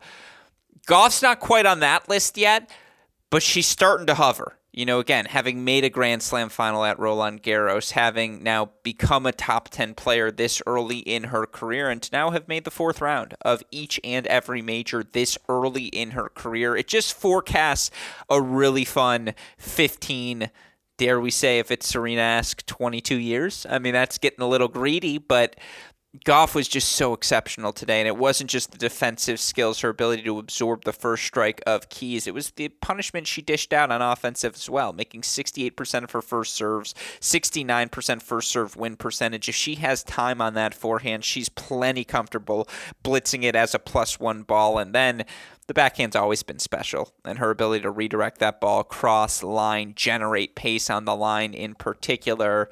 [0.88, 2.70] Gauff's not quite on that list yet,
[3.30, 4.58] but she's starting to hover.
[4.72, 9.26] You know, again, having made a Grand Slam final at Roland Garros, having now become
[9.26, 12.72] a top 10 player this early in her career, and to now have made the
[12.72, 17.92] fourth round of each and every major this early in her career, it just forecasts
[18.30, 20.52] a really fun 15
[20.98, 23.66] dare we say, if it's Serena esque, 22 years.
[23.70, 25.56] I mean, that's getting a little greedy, but
[26.26, 30.24] Gauff was just so exceptional today, and it wasn't just the defensive skills, her ability
[30.24, 32.28] to absorb the first strike of Keys.
[32.28, 36.22] It was the punishment she dished out on offensive as well, making 68% of her
[36.22, 39.50] first serves, 69% first serve win percentage.
[39.50, 42.68] If she has time on that forehand, she's plenty comfortable
[43.04, 45.26] blitzing it as a plus one ball, and then
[45.68, 50.56] the backhand's always been special, and her ability to redirect that ball cross line, generate
[50.56, 52.70] pace on the line in particular.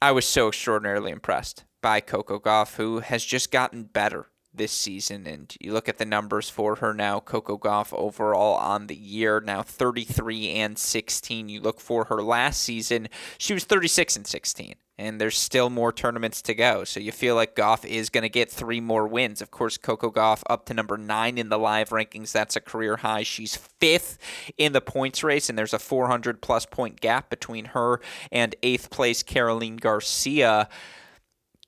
[0.00, 5.26] I was so extraordinarily impressed by Coco Gauff, who has just gotten better this season.
[5.26, 9.40] And you look at the numbers for her now, Coco Gauff overall on the year,
[9.40, 11.48] now 33 and 16.
[11.48, 13.08] You look for her last season,
[13.38, 14.74] she was 36 and 16.
[14.98, 16.84] And there's still more tournaments to go.
[16.84, 19.40] So you feel like Gauff is going to get three more wins.
[19.40, 22.30] Of course, Coco Gauff up to number nine in the live rankings.
[22.30, 23.22] That's a career high.
[23.22, 24.18] She's fifth
[24.58, 28.90] in the points race, and there's a 400 plus point gap between her and eighth
[28.90, 30.68] place Caroline Garcia.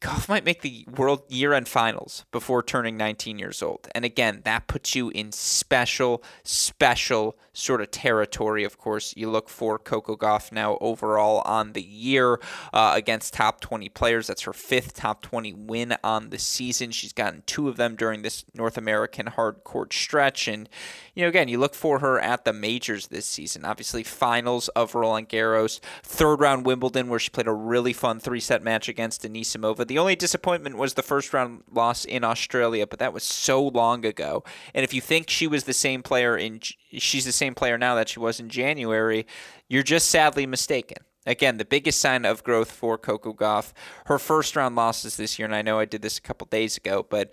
[0.05, 3.89] Gauff might make the world year end finals before turning 19 years old.
[3.95, 8.65] And again, that puts you in special, special sort of territory.
[8.65, 12.39] Of course, you look for Coco Gauff now overall on the year
[12.75, 14.27] uh, against top 20 players.
[14.27, 16.91] That's her fifth top 20 win on the season.
[16.91, 20.47] She's gotten two of them during this North American hard court stretch.
[20.49, 20.69] And,
[21.15, 23.65] you know, again, you look for her at the majors this season.
[23.65, 28.41] Obviously, finals of Roland Garros, third round Wimbledon, where she played a really fun three
[28.41, 29.87] set match against Anisimova.
[29.87, 34.05] The only disappointment was the first round loss in Australia, but that was so long
[34.05, 34.45] ago.
[34.75, 36.61] And if you think she was the same player in,
[36.93, 39.27] she's the same player now that she was in January,
[39.69, 40.99] you're just sadly mistaken.
[41.27, 43.73] Again, the biggest sign of growth for Coco Gauff,
[44.07, 46.77] her first round losses this year, and I know I did this a couple days
[46.77, 47.33] ago, but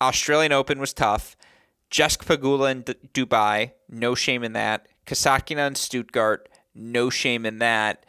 [0.00, 1.36] Australian Open was tough.
[1.90, 4.88] Jessica Pegula in D- Dubai, no shame in that.
[5.06, 8.04] Kasatkina in Stuttgart, no shame in that.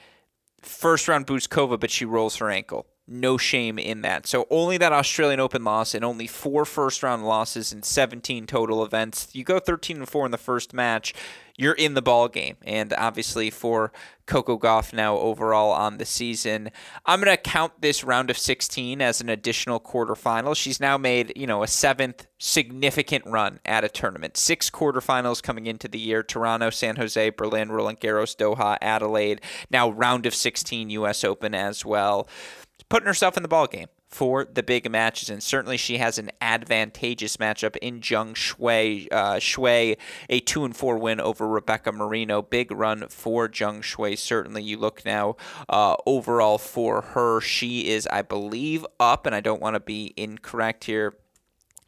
[0.62, 4.26] First round Bouzkova, but she rolls her ankle no shame in that.
[4.26, 8.84] So only that Australian Open loss and only four first round losses in 17 total
[8.84, 9.30] events.
[9.34, 11.14] You go 13 and 4 in the first match,
[11.56, 12.58] you're in the ball game.
[12.64, 13.91] And obviously for
[14.26, 16.72] Coco Gauff now overall on the season,
[17.06, 20.56] I'm going to count this round of 16 as an additional quarterfinal.
[20.56, 24.36] She's now made, you know, a seventh significant run at a tournament.
[24.36, 29.41] Six quarterfinals coming into the year, Toronto, San Jose, Berlin, Roland Garros, Doha, Adelaide.
[29.70, 32.28] Now round of 16 US Open as well
[32.90, 36.32] putting herself in the ball game for the big matches, and certainly she has an
[36.40, 39.08] advantageous matchup in Zheng Shuai.
[39.12, 39.98] Uh, Shuai,
[40.30, 44.18] a two and four win over Rebecca Marino, big run for Zheng Shuai.
[44.18, 45.36] Certainly, you look now
[45.68, 47.42] uh, overall for her.
[47.42, 51.14] She is, I believe, up, and I don't want to be incorrect here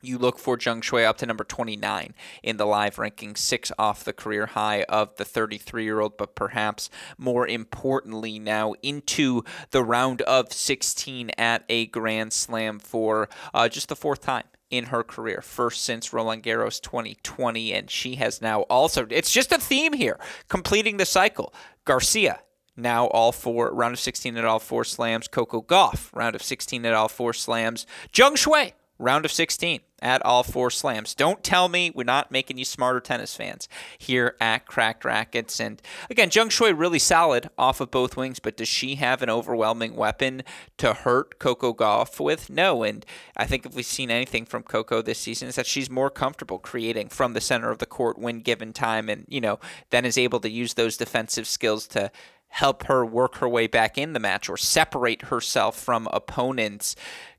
[0.02, 4.04] you look for Zheng Shuai up to number 29 in the live ranking, six off
[4.04, 9.84] the career high of the 33 year old, but perhaps more importantly, now into the
[9.84, 15.04] round of 16 at a Grand Slam for uh, just the fourth time in her
[15.04, 17.74] career, first since Roland Garros 2020.
[17.74, 20.20] And she has now also, it's just a theme here,
[20.50, 21.54] completing the cycle.
[21.86, 22.42] Garcia,
[22.76, 25.28] now all four, round of 16 at all four slams.
[25.28, 27.88] Coco Gauff, round of 16 at all four slams.
[28.14, 31.16] Zheng Shuai, round of 16 at all four slams.
[31.16, 33.68] Don't tell me we're not making you smarter tennis fans
[33.98, 35.60] here at Cracked Racquets.
[35.60, 39.30] And again, Zheng Shuai really solid off of both wings, but does she have an
[39.30, 40.44] overwhelming weapon
[40.78, 42.50] to hurt Coco Gauff with?
[42.50, 42.84] No.
[42.84, 46.10] And I think if we've seen anything from Coco this season is that she's more
[46.10, 50.06] comfortable creating from the center of the court when given time and, you know, then
[50.06, 52.12] is able to use those defensive skills to
[52.50, 56.96] help her work her way back in the match or separate herself from opponents.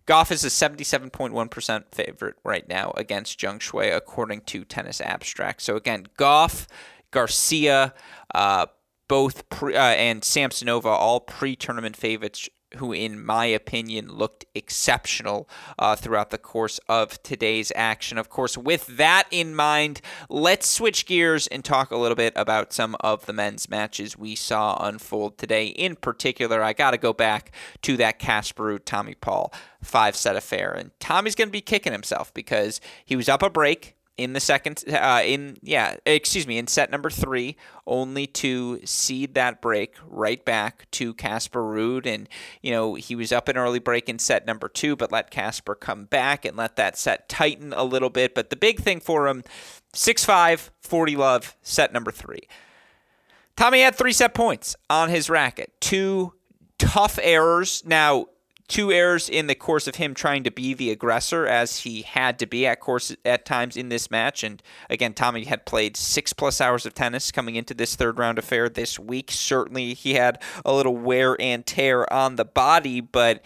[0.09, 5.61] Gauff is a 77.1% favorite right now against Zheng Shuai, according to Tennis Abstract.
[5.61, 6.67] So again, Gauff,
[7.11, 7.93] Garcia,
[8.35, 8.67] uh,
[9.07, 15.49] both pre, uh, and Samsonova, all pre-tournament favorites who, in my opinion, looked exceptional
[15.79, 18.19] uh, throughout the course of today's action.
[18.19, 22.73] Of course, with that in mind, let's switch gears and talk a little bit about
[22.73, 25.67] some of the men's matches we saw unfold today.
[25.67, 27.53] In particular, I got to go back
[27.83, 29.53] to that Casper Tommy Paul
[29.83, 30.73] five set affair.
[30.73, 34.41] And Tommy's going to be kicking himself because he was up a break in the
[34.41, 37.57] second uh, in yeah excuse me in set number three
[37.87, 42.05] only to cede that break right back to Casper Ruud.
[42.05, 42.29] And
[42.61, 45.77] you know he was up an early break in set number two but let Casper
[45.77, 48.35] come back and let that set tighten a little bit.
[48.35, 49.45] But the big thing for him
[49.95, 52.43] 6-5 40 love set number three.
[53.57, 55.73] Tommy had three set points on his racket.
[55.81, 56.35] Two
[56.79, 57.83] tough errors.
[57.87, 58.27] Now
[58.69, 62.39] two errors in the course of him trying to be the aggressor as he had
[62.39, 64.45] to be at course at times in this match.
[64.45, 68.39] And again Tommy had played 6 plus hours of tennis coming into this third round
[68.39, 69.31] affair this week.
[69.31, 73.43] Certainly he had a little wear and tear on the body but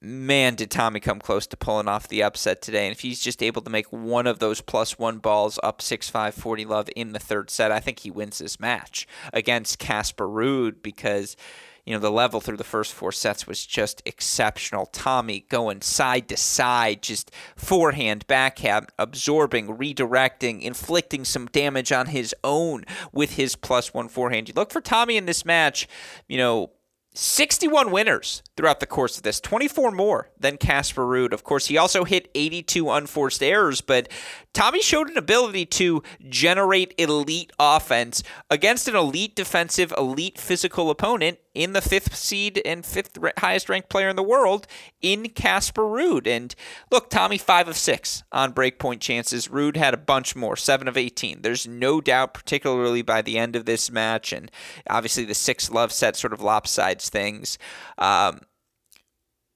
[0.00, 2.86] man did Tommy come close to pulling off the upset today.
[2.86, 6.32] And if he's just able to make one of those plus 1 balls up 6-5
[6.32, 10.82] 40 love in the third set I think he wins this match against Casper Ruud
[10.82, 11.36] because
[11.88, 14.84] you know, the level through the first four sets was just exceptional.
[14.84, 22.34] Tommy going side to side, just forehand, backhand, absorbing, redirecting, inflicting some damage on his
[22.44, 24.48] own with his plus one forehand.
[24.48, 25.88] You look for Tommy in this match,
[26.28, 26.72] you know,
[27.14, 31.32] 61 winners throughout the course of this, 24 more than Casper Ruud.
[31.32, 34.08] Of course, he also hit 82 unforced errors, but
[34.58, 41.38] Tommy showed an ability to generate elite offense against an elite defensive, elite physical opponent
[41.54, 44.66] in the fifth seed and fifth highest ranked player in the world
[45.00, 46.26] in Casper Ruud.
[46.26, 46.56] And
[46.90, 49.46] look, Tommy, five of six on breakpoint chances.
[49.46, 51.42] Ruud had a bunch more, seven of 18.
[51.42, 54.50] There's no doubt, particularly by the end of this match, and
[54.90, 57.58] obviously the six love set sort of lopsides things.
[57.96, 58.40] Um,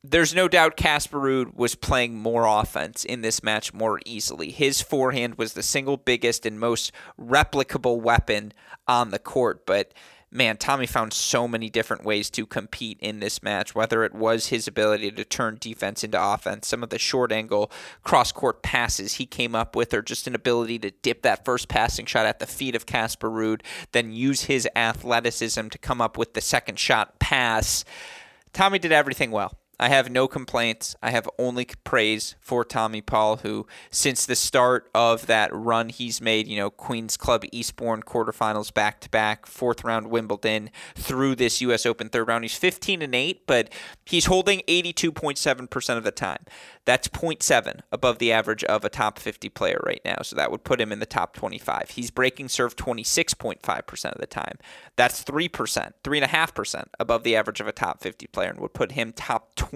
[0.04, 4.50] there's no doubt Casper Ruud was playing more offense in this match more easily.
[4.50, 6.90] His forehand was the single biggest and most
[7.20, 8.52] replicable weapon
[8.88, 9.94] on the court, but
[10.32, 14.48] man, Tommy found so many different ways to compete in this match, whether it was
[14.48, 17.70] his ability to turn defense into offense, some of the short angle
[18.02, 21.68] cross court passes he came up with, or just an ability to dip that first
[21.68, 23.60] passing shot at the feet of Casper Ruud,
[23.92, 27.84] then use his athleticism to come up with the second shot pass.
[28.52, 29.52] Tommy did everything well.
[29.82, 30.94] I have no complaints.
[31.02, 36.20] I have only praise for Tommy Paul, who, since the start of that run he's
[36.20, 41.60] made, you know, Queens Club Eastbourne quarterfinals back to back, fourth round Wimbledon, through this
[41.62, 41.84] U.S.
[41.84, 43.72] Open third round, he's 15 and 8, but
[44.04, 46.44] he's holding 82.7% of the time.
[46.84, 50.18] That's 0.7 above the average of a top 50 player right now.
[50.22, 51.90] So that would put him in the top 25.
[51.90, 54.58] He's breaking serve 26.5% of the time.
[54.94, 55.48] That's 3%,
[56.04, 59.71] 3.5% above the average of a top 50 player and would put him top 20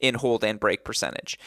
[0.00, 1.38] in hold and break percentage.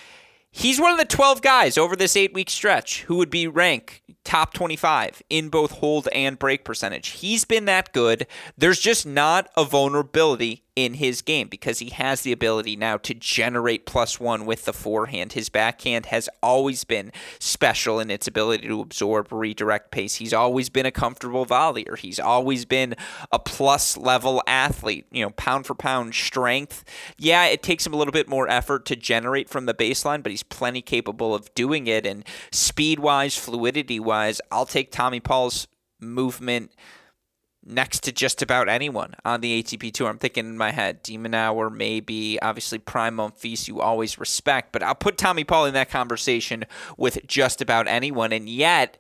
[0.52, 4.02] He's one of the 12 guys over this eight week stretch who would be ranked
[4.24, 7.10] top 25 in both hold and break percentage.
[7.10, 8.28] He's been that good.
[8.58, 13.14] There's just not a vulnerability in his game because he has the ability now to
[13.14, 15.34] generate plus one with the forehand.
[15.34, 20.16] His backhand has always been special in its ability to absorb, redirect pace.
[20.16, 21.98] He's always been a comfortable volleyer.
[21.98, 22.96] He's always been
[23.32, 26.84] a plus level athlete, you know, pound for pound strength.
[27.18, 30.32] Yeah, it takes him a little bit more effort to generate from the baseline, but
[30.32, 32.06] he's plenty capable of doing it.
[32.06, 34.13] And speed wise, fluidity wise,
[34.52, 35.68] I'll take Tommy Paul's
[36.00, 36.72] movement
[37.66, 40.10] next to just about anyone on the ATP Tour.
[40.10, 44.84] I'm thinking in my head, de Minaur, maybe, obviously Prime Monfils, you always respect, but
[44.84, 46.66] I'll put Tommy Paul in that conversation
[46.98, 48.34] with just about anyone.
[48.34, 48.98] And yet,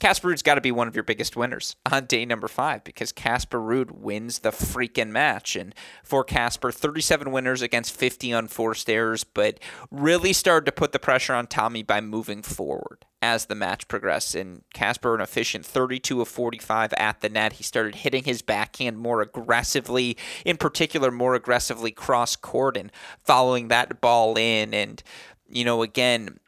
[0.00, 3.10] Casper Ruud's got to be one of your biggest winners on day number five because
[3.10, 5.56] Casper Ruud wins the freaking match.
[5.56, 5.74] And
[6.04, 9.58] for Casper, 37 winners against 50 unforced errors, but
[9.90, 14.36] really started to put the pressure on Tommy by moving forward as the match progressed.
[14.36, 17.54] And Casper, an efficient 32 of 45 at the net.
[17.54, 22.92] He started hitting his backhand more aggressively, in particular, more aggressively cross court and
[23.24, 24.72] following that ball in.
[24.72, 25.02] And,
[25.48, 26.38] you know, again,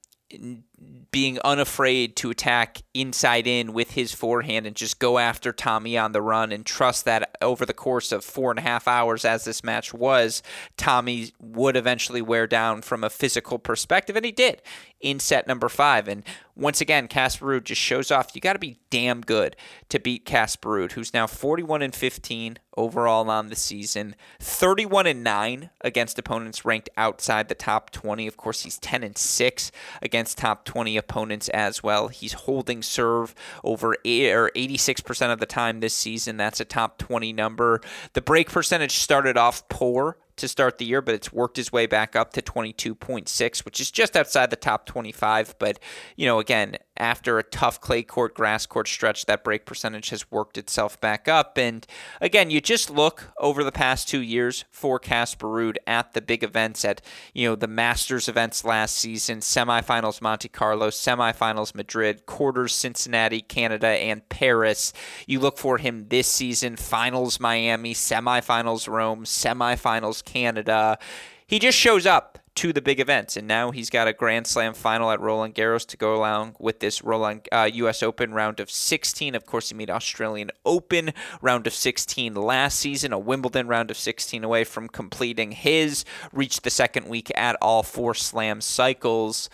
[1.11, 6.13] being unafraid to attack inside in with his forehand and just go after Tommy on
[6.13, 9.45] the run and trust that over the course of four and a half hours, as
[9.45, 10.43] this match was,
[10.77, 14.17] Tommy would eventually wear down from a physical perspective.
[14.17, 14.63] And he did
[15.01, 16.07] in set number five.
[16.07, 16.23] And
[16.55, 19.57] once again, Casper Ruud just shows off you got to be damn good
[19.89, 25.25] to beat Casper Ruud, who's now 41 and 15 overall on the season, 31 and
[25.25, 28.27] 9 against opponents ranked outside the top 20.
[28.27, 32.07] Of course, he's 10 and 6 against top 20 opponents as well.
[32.07, 33.35] He's holding serve
[33.65, 36.37] over eight, or 86% of the time this season.
[36.37, 37.81] That's a top 20 number.
[38.13, 41.87] The break percentage started off poor to start the year, but it's worked his way
[41.87, 45.55] back up to 22.6, which is just outside the top 25.
[45.59, 45.79] But,
[46.17, 50.31] you know, again, after a tough clay court, grass court stretch, that break percentage has
[50.31, 51.57] worked itself back up.
[51.57, 51.87] And
[52.21, 56.45] again, you just look over the past two years for Casper Ruud at the big
[56.45, 57.01] events, at,
[57.33, 63.89] you know, the Masters events last season, semifinals Monte Carlo, semifinals Madrid, quarters Cincinnati, Canada,
[63.89, 64.93] and Paris.
[65.27, 70.99] You look for him this season, finals Miami, semifinals Rome, semifinals Canada.
[71.47, 73.37] He just shows up to the big events.
[73.37, 76.81] And now he's got a Grand Slam final at Roland Garros to go along with
[76.81, 78.03] this Roland uh, U.S.
[78.03, 79.35] Open round of 16.
[79.35, 83.97] Of course, he made Australian Open round of 16 last season, a Wimbledon round of
[83.97, 86.05] 16 away from completing his.
[86.33, 89.49] Reached the second week at all four Slam cycles.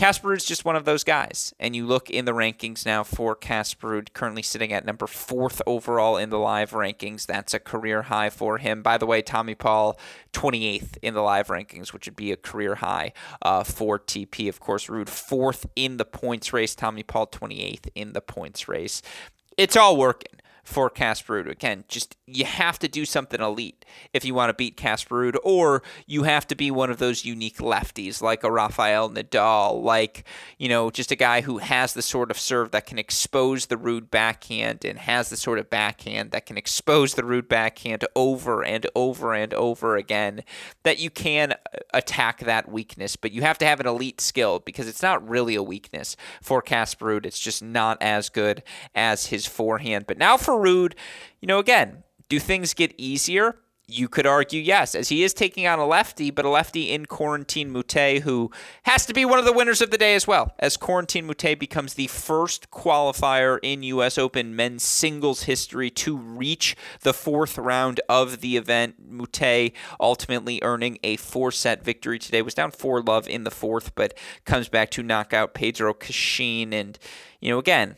[0.00, 1.52] Casper is just one of those guys.
[1.60, 6.16] And you look in the rankings now for Casper currently sitting at number fourth overall
[6.16, 7.26] in the live rankings.
[7.26, 8.82] That's a career high for him.
[8.82, 10.00] By the way, Tommy Paul,
[10.32, 14.48] 28th in the live rankings, which would be a career high uh, for TP.
[14.48, 16.74] Of course, Ruud, fourth in the points race.
[16.74, 19.02] Tommy Paul, 28th in the points race.
[19.58, 21.50] It's all working for Casper Ruud.
[21.50, 25.36] Again, just you have to do something elite if you want to beat Casper Ruud,
[25.42, 30.24] or you have to be one of those unique lefties like a Rafael Nadal, like,
[30.58, 33.76] you know, just a guy who has the sort of serve that can expose the
[33.76, 38.64] Ruud backhand and has the sort of backhand that can expose the Ruud backhand over
[38.64, 40.42] and over and over again,
[40.82, 41.56] that you can uh,
[41.92, 45.54] attack that weakness, but you have to have an elite skill because it's not really
[45.54, 47.26] a weakness for Casper Ruud.
[47.26, 48.62] It's just not as good
[48.94, 50.06] as his forehand.
[50.06, 50.94] But now for Ruud,
[51.40, 53.56] you know, again, do things get easier?
[53.92, 57.06] You could argue yes, as he is taking on a lefty, but a lefty in
[57.06, 58.52] Corentin Moutet, who
[58.84, 61.58] has to be one of the winners of the day as well, as Corentin Moutet
[61.58, 64.16] becomes the first qualifier in U.S.
[64.16, 69.12] Open men's singles history to reach the fourth round of the event.
[69.12, 72.42] Moutet ultimately earning a four set victory today.
[72.42, 76.72] Was down 4 love in the fourth, but comes back to knock out Pedro Cachin.
[76.72, 76.96] And,
[77.40, 77.96] you know, again,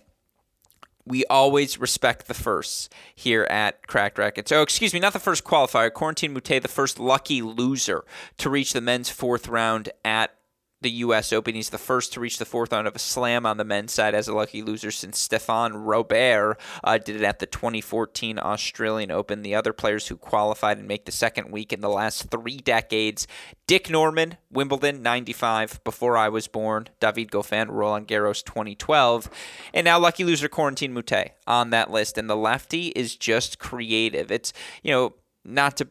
[1.04, 4.52] we always respect the firsts here at Cracked Racquets.
[4.52, 5.92] Oh, excuse me, not the first qualifier.
[5.92, 8.04] Corentin Moutet, the first lucky loser
[8.38, 10.34] to reach the men's fourth round at
[10.82, 11.32] the U.S.
[11.32, 11.54] Open.
[11.54, 14.14] He's the first to reach the fourth round of a slam on the men's side
[14.14, 19.42] as a lucky loser since Stéphane Robert uh, did it at the 2014 Australian Open.
[19.42, 23.26] The other players who qualified and make the second week in the last three decades
[23.66, 26.88] Dick Norman, Wimbledon 95, before I was born.
[27.00, 29.30] David Goffin, Roland Garros 2012.
[29.72, 32.18] And now lucky loser Corentin Moutet on that list.
[32.18, 34.30] And the lefty is just creative.
[34.30, 34.52] It's,
[34.82, 35.14] you know,
[35.44, 35.88] not to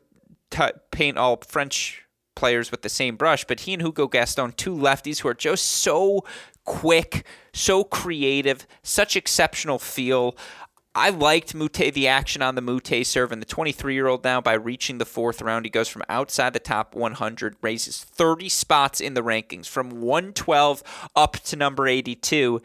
[0.51, 2.03] t- paint all French
[2.41, 5.63] players with the same brush, but he and Hugo Gaston, two lefties who are just
[5.63, 6.25] so
[6.65, 7.23] quick,
[7.53, 10.35] so creative, such exceptional feel.
[10.95, 14.41] I liked Moutet, the action on the Moutet serve, and the 23 year old now
[14.41, 15.65] by reaching the fourth round.
[15.65, 20.81] He goes from outside the top 100, raises 30 spots in the rankings from 112
[21.15, 22.59] up to number 82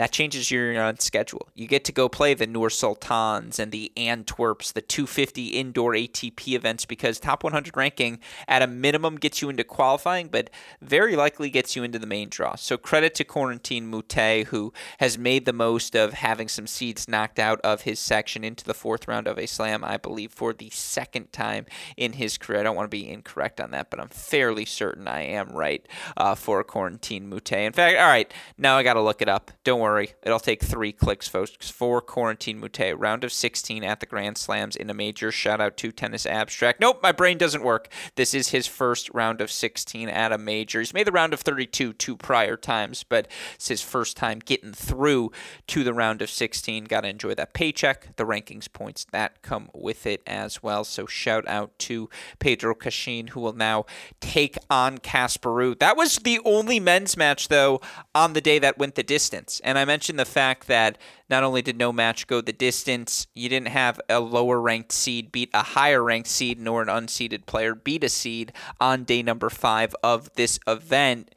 [0.00, 1.50] that changes your uh, schedule.
[1.54, 6.54] You get to go play the Nur Sultans and the Antwerps, the 250 indoor ATP
[6.54, 10.48] events because top 100 ranking at a minimum gets you into qualifying, but
[10.80, 12.54] very likely gets you into the main draw.
[12.54, 17.38] So credit to Corentin Moutet, who has made the most of having some seeds knocked
[17.38, 20.70] out of his section into the fourth round of a slam, I believe, for the
[20.70, 21.66] second time
[21.98, 22.60] in his career.
[22.60, 25.86] I don't want to be incorrect on that, but I'm fairly certain I am right
[26.16, 27.66] uh, for Corentin Moutet.
[27.66, 29.50] In fact, all right, now I got to look it up.
[29.62, 30.12] Don't worry worry.
[30.22, 32.94] It'll take three clicks, folks, for Corentin Moutet.
[32.98, 35.30] Round of 16 at the Grand Slams in a major.
[35.32, 36.80] Shout out to Tennis Abstract.
[36.80, 37.88] Nope, my brain doesn't work.
[38.16, 40.80] This is his first round of 16 at a major.
[40.80, 44.72] He's made the round of 32 two prior times, but it's his first time getting
[44.72, 45.32] through
[45.68, 46.84] to the round of 16.
[46.84, 50.84] Got to enjoy that paycheck, the rankings points that come with it as well.
[50.84, 53.86] So shout out to Pedro Cachin, who will now
[54.20, 55.78] take on Ruud.
[55.78, 57.80] That was the only men's match, though,
[58.14, 59.60] on the day that went the distance.
[59.64, 60.98] And I mentioned the fact that
[61.28, 65.32] not only did no match go the distance, you didn't have a lower ranked seed
[65.32, 69.50] beat a higher ranked seed, nor an unseeded player beat a seed on day number
[69.50, 71.34] five of this event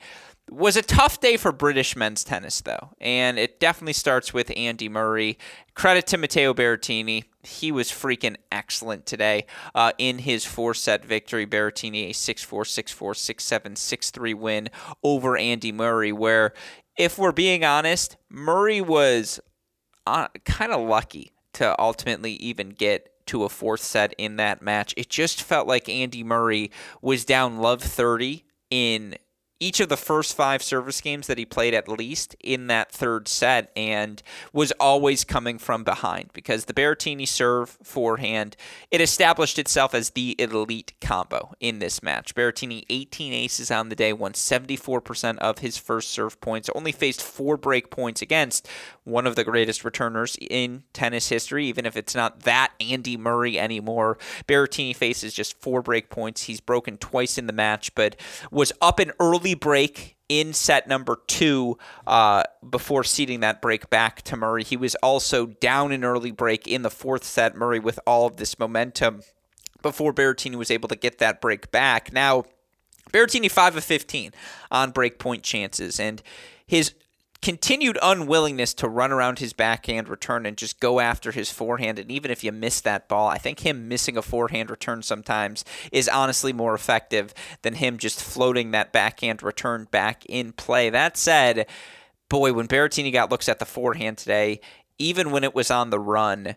[0.49, 4.89] was a tough day for British men's tennis, though, and it definitely starts with Andy
[4.89, 5.37] Murray.
[5.73, 7.23] Credit to Matteo Berrettini.
[7.41, 11.47] He was freaking excellent today uh, in his four set victory.
[11.47, 14.69] Berrettini, a 6 4, 6 4, 6 7, 6 3 win
[15.01, 16.53] over Andy Murray, where
[16.97, 19.39] if we're being honest, Murray was
[20.05, 24.93] uh, kind of lucky to ultimately even get to a fourth set in that match.
[24.97, 26.71] It just felt like Andy Murray
[27.01, 29.15] was down love 30 in
[29.59, 33.27] each of the first five service games that he played at least in that third
[33.27, 38.57] set and was always coming from behind because the Berrettini serve forehand
[38.91, 42.35] it established itself as the elite combo in this match.
[42.35, 47.21] Berrettini 18 aces on the day, won 74% of his first serve points, only faced
[47.21, 48.67] four break points against
[49.03, 53.59] one of the greatest returners in tennis history, even if it's not that Andy Murray
[53.59, 54.17] anymore.
[54.47, 56.43] Berrettini faces just four break points.
[56.43, 58.15] He's broken twice in the match, but
[58.51, 61.77] was up an early break in set number two
[62.07, 64.63] uh, before ceding that break back to Murray.
[64.63, 67.55] He was also down an early break in the fourth set.
[67.55, 69.21] Murray with all of this momentum
[69.81, 72.13] before Berrettini was able to get that break back.
[72.13, 72.45] Now,
[73.11, 74.31] Berrettini 5 of 15
[74.71, 76.23] on break point chances, and
[76.65, 76.93] his
[77.43, 81.99] continued unwillingness to run around his backhand return and just go after his forehand.
[81.99, 85.65] And even if you miss that ball, I think him missing a forehand return sometimes
[85.91, 90.89] is honestly more effective than him just floating that backhand return back in play.
[90.89, 91.67] That said,
[92.29, 94.61] boy, when Berrettini got looks at the forehand today,
[94.97, 96.55] even when it was on the run,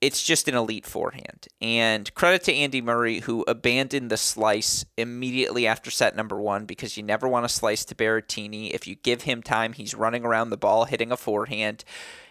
[0.00, 1.48] it's just an elite forehand.
[1.60, 6.96] And credit to Andy Murray, who abandoned the slice immediately after set number one because
[6.96, 8.70] you never want to slice to Berrettini.
[8.70, 11.84] If you give him time, he's running around the ball, hitting a forehand.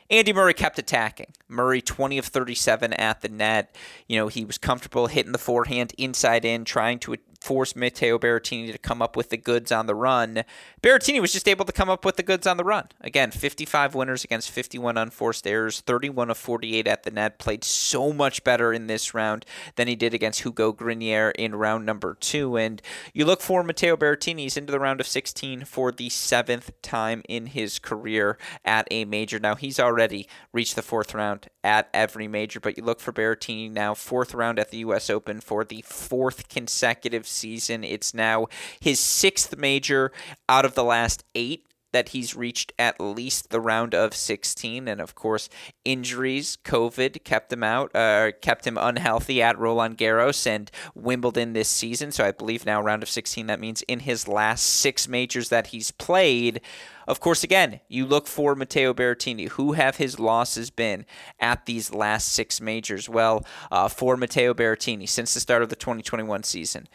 [0.10, 1.34] Andy Murray kept attacking.
[1.48, 3.76] Murray 20 of 37 at the net.
[4.08, 7.14] You know, he was comfortable hitting the forehand inside in, trying to
[7.46, 10.44] force Matteo Berrettini to come up with the goods on the run.
[10.82, 12.88] Berrettini was just able to come up with the goods on the run.
[13.02, 17.38] Again, 55 winners against 51 unforced errors, 31 of 48 at the net.
[17.38, 21.86] Played so much better in this round than he did against Hugo Grenier in round
[21.86, 22.58] number two.
[22.58, 22.82] And
[23.14, 24.40] you look for Matteo Berrettini.
[24.40, 29.06] He's into the round of 16 for the seventh time in his career at a
[29.06, 29.38] major.
[29.38, 33.70] Now, he's already reached the fourth round at every major, but you look for Berrettini
[33.72, 35.12] now, fourth round at the U.S.
[35.12, 37.84] Open for the fourth consecutive season.
[37.84, 38.48] It's now
[38.80, 40.12] his sixth major
[40.50, 41.66] out of the last eight
[41.96, 44.86] that he's reached at least the round of 16.
[44.90, 45.48] And of course,
[45.86, 51.70] injuries, COVID kept him out, uh, kept him unhealthy at Roland Garros and Wimbledon this
[51.70, 52.12] season.
[52.12, 55.68] So I believe now round of 16, that means in his last six majors that
[55.68, 56.60] he's played.
[57.08, 59.48] Of course, again, you look for Matteo Berrettini.
[59.52, 61.06] Who have his losses been
[61.40, 63.08] at these last six majors?
[63.08, 66.90] Well, uh, for Matteo Berrettini, since the start of the 2021 season,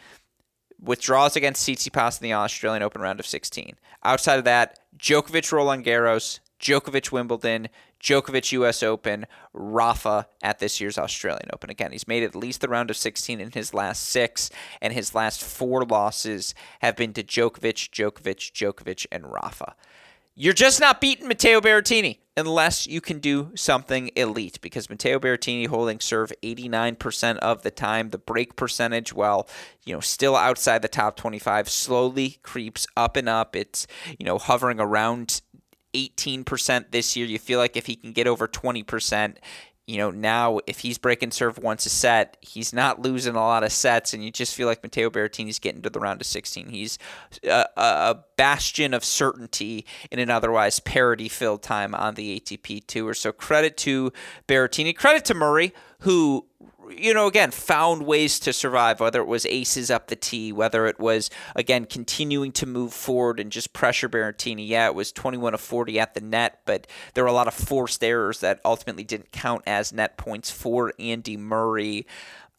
[0.81, 3.75] withdraws against Tsitsipas in the Australian Open round of 16.
[4.03, 7.69] Outside of that, Djokovic Roland Garros, Djokovic Wimbledon,
[8.01, 11.69] Djokovic US Open, Rafa at this year's Australian Open.
[11.69, 14.49] Again, he's made at least the round of 16 in his last six,
[14.81, 19.75] and his last four losses have been to Djokovic, Djokovic, Djokovic, and Rafa.
[20.33, 25.67] You're just not beating Matteo Berrettini unless you can do something elite because Matteo Berrettini
[25.67, 28.11] holding serve 89% of the time.
[28.11, 29.49] The break percentage, while,
[29.85, 33.57] you know, still outside the top 25, slowly creeps up and up.
[33.57, 35.41] It's, you know, hovering around
[35.93, 37.25] 18% this year.
[37.25, 39.35] You feel like if he can get over 20%,
[39.87, 43.63] you know, now if he's breaking serve once a set, he's not losing a lot
[43.63, 46.69] of sets, and you just feel like Matteo Berrettini's getting to the round of 16.
[46.69, 46.97] He's
[47.43, 53.13] a, a bastion of certainty in an otherwise parity filled time on the ATP Tour.
[53.13, 54.13] So credit to
[54.47, 56.45] Berrettini, credit to Murray, who
[56.97, 60.87] you know, again, found ways to survive, whether it was aces up the tee, whether
[60.87, 64.67] it was, again, continuing to move forward and just pressure Berrettini.
[64.67, 67.53] Yeah, it was 21 of 40 at the net, but there were a lot of
[67.53, 72.05] forced errors that ultimately didn't count as net points for Andy Murray.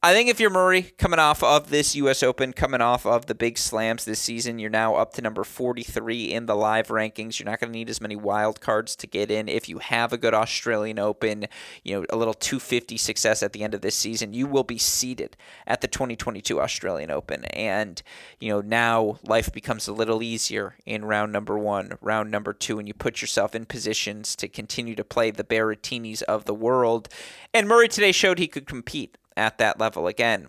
[0.04, 2.24] I think if you're Murray coming off of this U.S.
[2.24, 6.24] Open, coming off of the big slams this season, you're now up to number 43
[6.24, 7.38] in the live rankings.
[7.38, 9.48] You're not going to need as many wild cards to get in.
[9.48, 11.46] If you have a good Australian Open,
[11.84, 14.76] you know, a little 250 success at the end of this season, you will be
[14.76, 15.36] seated
[15.68, 17.44] at the 2022 Australian Open.
[17.44, 18.02] And,
[18.40, 22.80] you know, now life becomes a little easier in round number one, round number two,
[22.80, 27.08] and you put yourself in positions to continue to play the Berrettinis of the world.
[27.54, 30.06] And Murray today showed he could compete at that level.
[30.06, 30.48] Again,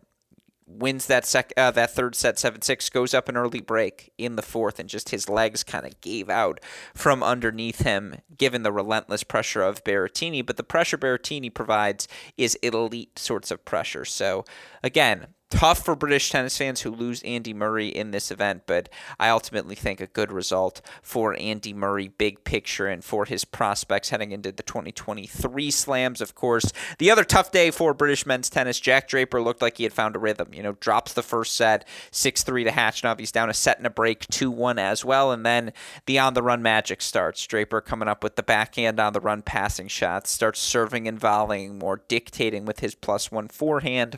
[0.66, 4.42] wins that sec uh, that third set 7-6 goes up an early break in the
[4.42, 6.60] fourth and just his legs kind of gave out
[6.94, 12.08] from underneath him given the relentless pressure of Berrettini but the pressure Berrettini provides
[12.38, 14.46] is elite sorts of pressure so
[14.82, 18.90] again tough for British tennis fans who lose Andy Murray in this event, but
[19.20, 24.10] I ultimately think a good result for Andy Murray, big picture, and for his prospects
[24.10, 26.22] heading into the 2023 slams.
[26.22, 29.84] Of course, the other tough day for British men's tennis, Jack Draper looked like he
[29.84, 30.56] had found a rhythm.
[30.56, 33.20] You know, drops the first set, 6 3 to Khachanov.
[33.20, 35.32] He's down a set and a break, 2 1 as well.
[35.32, 35.72] And then
[36.08, 37.46] the on the run magic starts.
[37.46, 41.78] Draper coming up with the backhand on the run passing shots, starts serving and volleying
[41.78, 44.18] more, dictating with his plus one forehand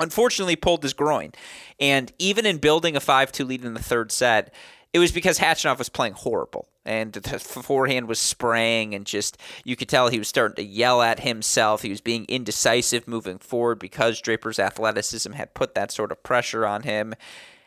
[0.00, 1.32] unfortunately pulled his groin.
[1.80, 4.52] And even in building a 5 2 lead in the third set,
[4.92, 9.76] it was because Khachanov was playing horrible and the forehand was spraying and just you
[9.76, 11.82] could tell he was starting to yell at himself.
[11.82, 16.66] He was being indecisive moving forward because Draper's athleticism had put that sort of pressure
[16.66, 17.14] on him.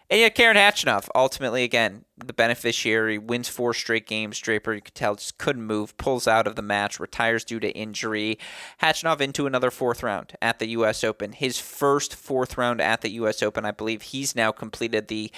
[0.10, 4.39] And yeah, Karen Khachanov, ultimately, again, the beneficiary, wins four straight games.
[4.39, 7.70] Draper, you could tell, just couldn't move, pulls out of the match, retires due to
[7.70, 8.39] injury.
[8.82, 11.03] Khachanov into another fourth round at the U.S.
[11.03, 11.34] Open.
[11.34, 13.43] His first fourth round at the U.S.
[13.43, 13.66] Open.
[13.66, 15.32] I believe he's now completed the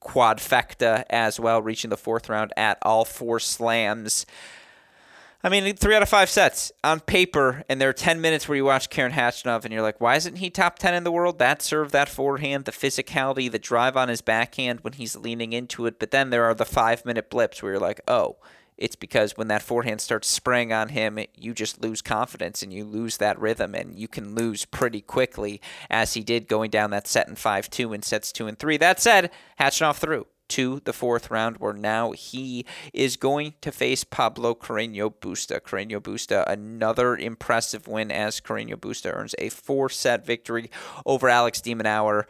[0.00, 4.26] quadfecta as well, reaching the fourth round at all four slams.
[5.44, 8.56] I mean, three out of five sets on paper, and there are 10 minutes where
[8.56, 11.38] you watch Karen Khachanov and you're like, why isn't he top 10 in the world?
[11.38, 15.86] That serve, that forehand, the physicality, the drive on his backhand when he's leaning into
[15.86, 16.00] it.
[16.00, 18.38] But then there are the five minute blips where you're like, oh,
[18.76, 22.84] it's because when that forehand starts spraying on him, you just lose confidence and you
[22.84, 27.06] lose that rhythm, and you can lose pretty quickly, as he did going down that
[27.06, 28.76] set in 5 2 in sets 2 and 3.
[28.76, 29.30] That said,
[29.60, 35.12] Khachanov through to the fourth round, where now he is going to face Pablo Carreño
[35.12, 35.60] Busta.
[35.60, 40.70] Carreño Busta, another impressive win as Carreño Busta earns a four set victory
[41.04, 42.24] over Alex de Minaur.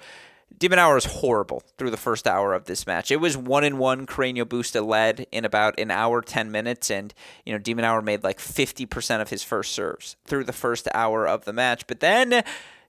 [0.57, 3.11] de Minaur is horrible through the first hour of this match.
[3.11, 4.07] It was one and one.
[4.07, 7.12] Carreño Busta led in about an hour ten minutes, and
[7.45, 10.89] you know de Minaur made like fifty percent of his first serves through the first
[10.95, 11.87] hour of the match.
[11.87, 12.43] But then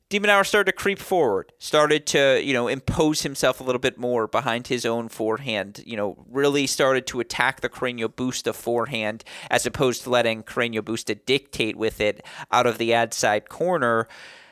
[0.10, 3.98] de Minaur started to creep forward, started to you know impose himself a little bit
[3.98, 5.82] more behind his own forehand.
[5.86, 10.82] You know, really started to attack the Carreño Busta forehand as opposed to letting Carreño
[10.82, 14.08] Busta dictate with it out of the ad side corner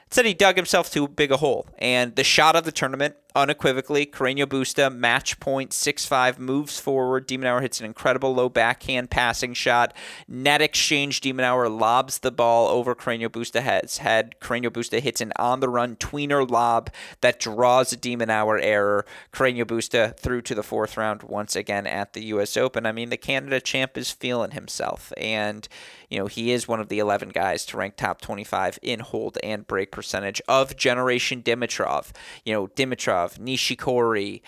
[0.09, 1.67] said he dug himself too big a hole.
[1.77, 7.27] And the shot of the tournament, unequivocally, Carreño Busta, match point, 6-5, moves forward.
[7.27, 9.93] de Minaur hits an incredible low backhand passing shot.
[10.27, 14.35] Net exchange, de Minaur lobs the ball over Carreño Busta's head.
[14.41, 16.89] Carreño Busta hits an on-the-run tweener lob
[17.21, 19.05] that draws a Minaur error.
[19.33, 22.57] Carreño Busta through to the fourth round once again at the U.S.
[22.57, 22.85] Open.
[22.85, 25.13] I mean, the Canada champ is feeling himself.
[25.17, 25.67] And
[26.09, 29.37] you know, he is one of the 11 guys to rank top 25 in hold
[29.43, 32.11] and break percentage of Generation Dimitrov.
[32.45, 34.41] You know, Dimitrov, Nishikori,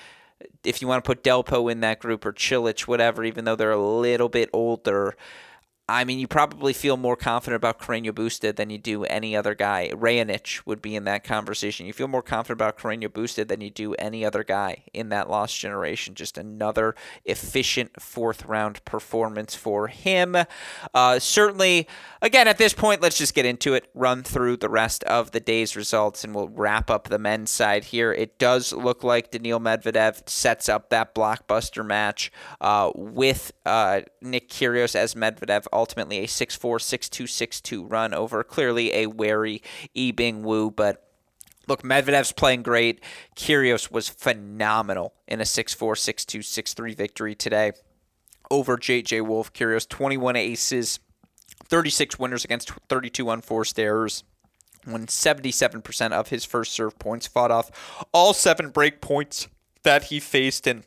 [0.63, 3.71] if you want to put Delpo in that group or Cilic, whatever, even though they're
[3.71, 5.15] a little bit older.
[5.89, 9.55] I mean, you probably feel more confident about Carreño Busta than you do any other
[9.55, 9.89] guy.
[9.91, 11.87] Raonic would be in that conversation.
[11.87, 15.31] You feel more confident about Carreño Busta than you do any other guy in that
[15.31, 16.13] lost generation.
[16.13, 16.93] Just another
[17.25, 20.35] efficient fourth round performance for him.
[20.93, 21.87] Uh, certainly,
[22.21, 25.39] again, at this point, let's just get into it, run through the rest of the
[25.39, 28.13] day's results, and we'll wrap up the men's side here.
[28.13, 32.31] It does look like Daniil Medvedev sets up that blockbuster match
[32.61, 37.83] uh, with uh, Nick Kyrgios as Medvedev ultimately a 6 4, 6 2, 6 2
[37.85, 39.61] run over clearly a wary
[39.95, 41.05] Yibing Wu, but.
[41.67, 42.99] Look, Medvedev's playing great.
[43.35, 47.73] Kyrgios was phenomenal in a 6 4, 6 2, 6 3 victory today
[48.49, 49.53] over JJ Wolf.
[49.53, 50.99] Kyrgios, 21 aces,
[51.65, 54.23] 36 winners against 32 unforced errors.
[54.87, 57.69] Won 77% of his first serve points, fought off
[58.13, 59.47] all seven break points
[59.83, 60.83] that he faced, and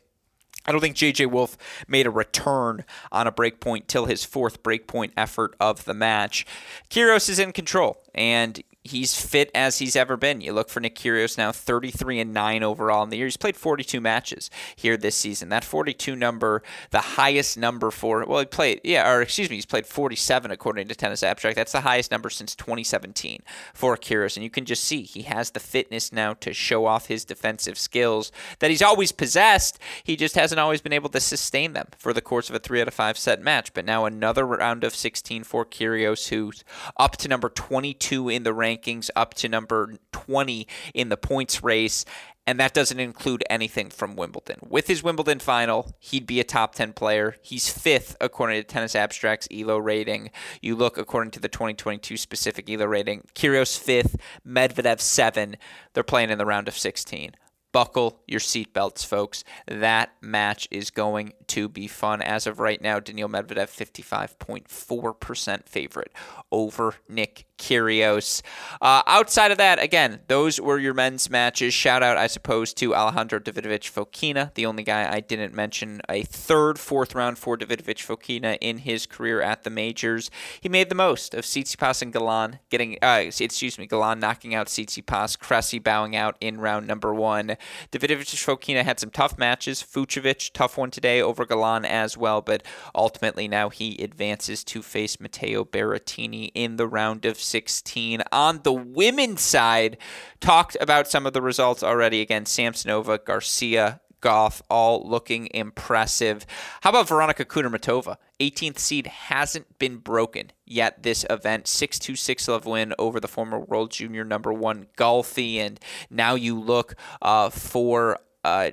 [0.65, 1.57] I don't think JJ Wolf
[1.87, 6.45] made a return on a breakpoint till his fourth breakpoint effort of the match.
[6.89, 10.41] Kyrgios is in control, and he's fit as he's ever been.
[10.41, 13.27] You look for Nick Kyrgios now 33 and 9 overall in the year.
[13.27, 15.49] He's played 42 matches here this season.
[15.49, 19.65] That 42 number, the highest number for well, he played yeah, or excuse me, he's
[19.65, 21.55] played 47 according to Tennis Abstract.
[21.55, 23.41] That's the highest number since 2017
[23.73, 27.07] for Kyrgios, and you can just see he has the fitness now to show off
[27.07, 29.79] his defensive skills that he's always possessed.
[30.03, 32.81] He just hasn't always been able to sustain them for the course of a 3
[32.81, 33.73] out of 5 set match.
[33.73, 36.63] But now another round of 16 for Kyrgios who's
[36.97, 41.63] up to number 22 in the rank rankings up to number 20 in the points
[41.63, 42.05] race.
[42.45, 44.59] And that doesn't include anything from Wimbledon.
[44.67, 47.37] With his Wimbledon final, he'd be a top 10 player.
[47.41, 50.29] He's fifth according to Tennis Abstract's ELO rating.
[50.61, 53.27] You look according to the 2022 specific ELO rating.
[53.33, 55.55] Kyrgios fifth, Medvedev seven.
[55.93, 57.31] They're playing in the round of 16
[57.73, 59.43] buckle your seatbelts, folks.
[59.67, 62.21] That match is going to be fun.
[62.21, 66.13] As of right now, Daniil Medvedev 55.4% favorite
[66.51, 68.41] over Nick Kyrgios.
[68.81, 71.73] Uh, outside of that, again, those were your men's matches.
[71.73, 76.01] Shout out, I suppose, to Alejandro Davidovich Fokina, the only guy I didn't mention.
[76.09, 80.29] A third, fourth round for Davidovich Fokina in his career at the majors.
[80.61, 84.67] He made the most of Tsitsipas and Galan getting, uh, excuse me, Galan knocking out
[84.67, 87.57] Tsitsipas, Cressy bowing out in round number one.
[87.91, 89.83] Davidovich Fokina had some tough matches.
[89.83, 92.63] Fucsovics, tough one today over Galan as well, but
[92.95, 98.23] ultimately now he advances to face Matteo Berrettini in the round of 16.
[98.31, 99.97] On the women's side,
[100.39, 102.21] talked about some of the results already.
[102.21, 106.45] Again, Samsonova, Garcia, Gauff, all looking impressive.
[106.81, 108.15] How about Veronika Kudermetova?
[108.39, 111.67] 18th seed hasn't been broken yet this event.
[111.67, 115.57] 6 2 6 love win over the former world junior number one Gulfi.
[115.57, 118.71] And now you look uh, for uh,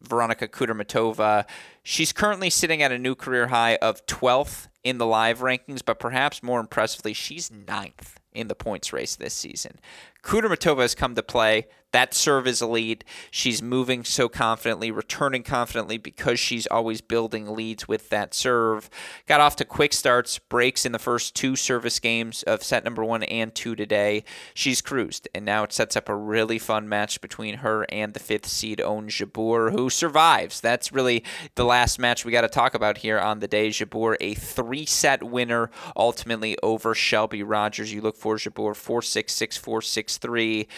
[0.00, 1.44] Veronika Kudermetova.
[1.82, 5.98] She's currently sitting at a new career high of 12th in the live rankings, but
[5.98, 9.78] perhaps more impressively, she's ninth in the points race this season.
[10.22, 11.66] Kudermetova has come to play.
[11.94, 13.04] That serve is elite.
[13.30, 18.90] She's moving so confidently, returning confidently because she's always building leads with that serve.
[19.28, 23.04] Got off to quick starts, breaks in the first two service games of set number
[23.04, 24.24] one and two today.
[24.54, 28.18] She's cruised, and now it sets up a really fun match between her and the
[28.18, 30.60] fifth seed Ons Jabeur, who survives.
[30.60, 31.22] That's really
[31.54, 33.68] the last match we got to talk about here on the day.
[33.68, 37.92] Jabeur, a three set winner, ultimately over Shelby Rogers.
[37.92, 40.68] You look for Jabeur 4 6 6 4 6 3.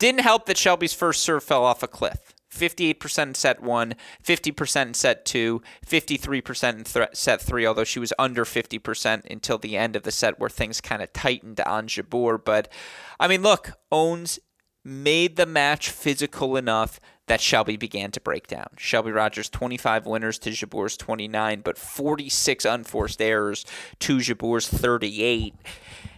[0.00, 2.32] Didn't help that Shelby's first serve fell off a cliff.
[2.50, 3.94] 58% in set one,
[4.24, 9.76] 50% in set two, 53% in set three, although she was under 50% until the
[9.76, 12.42] end of the set where things kind of tightened on Jabeur.
[12.42, 12.72] But
[13.20, 14.40] I mean, look, Ons
[14.82, 18.70] made the match physical enough that Shelby began to break down.
[18.78, 23.64] Shelby Rogers 25 winners to Jabeur's 29, but 46 unforced errors
[24.00, 25.54] to Jabeur's 38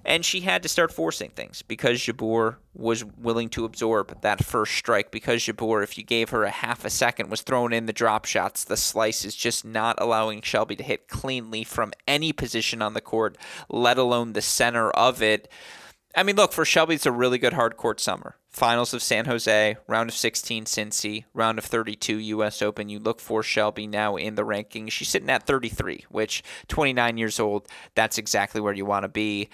[0.05, 4.75] and she had to start forcing things because Jabeur was willing to absorb that first
[4.75, 5.11] strike.
[5.11, 8.25] Because Jabeur, if you gave her a half a second, was throwing in the drop
[8.25, 13.01] shots, the slices, just not allowing Shelby to hit cleanly from any position on the
[13.01, 13.37] court,
[13.69, 15.49] let alone the center of it.
[16.15, 18.37] I mean, look, for Shelby, it's a really good hard court summer.
[18.51, 22.61] Finals of San Jose, round of 16 Cincy, round of 32 U.S.
[22.61, 22.91] Open.
[22.91, 24.91] You look for Shelby now in the rankings.
[24.91, 29.49] She's sitting at 33, which 29 years old, that's exactly where you want to be.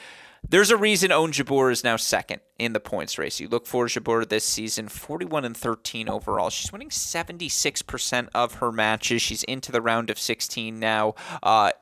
[0.48, 3.38] There's a reason Ons Jabeur is now second in the points race.
[3.38, 6.50] You look for Jabeur this season, 41 and 13 overall.
[6.50, 9.22] She's winning 76% of her matches.
[9.22, 11.14] She's into the round of 16 now.
[11.42, 11.72] Uh,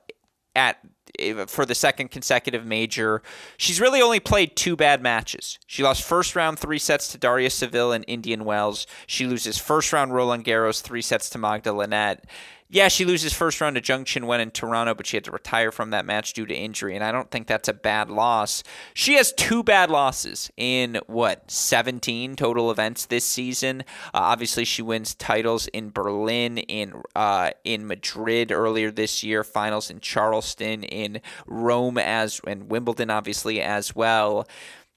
[0.55, 0.79] at
[1.21, 3.23] Uh, for the second consecutive major.
[3.57, 5.59] She's really only played two bad matches.
[5.67, 8.87] She lost first round three sets to Daria Saville in Indian Wells.
[9.07, 12.25] She loses first round Roland Garros three sets to Magda Linette
[12.69, 15.71] yeah, she loses first round to Zheng Qinwen in Toronto, but she had to retire
[15.71, 18.65] from that match due to injury, and I don't think that's a bad loss.
[18.93, 23.83] She has two bad losses in what 17 total events this season.
[24.13, 29.91] Uh, obviously, she wins titles in Berlin, in uh, in Madrid earlier this year, finals
[29.91, 34.47] in Charleston, in Rome as and Wimbledon, obviously as well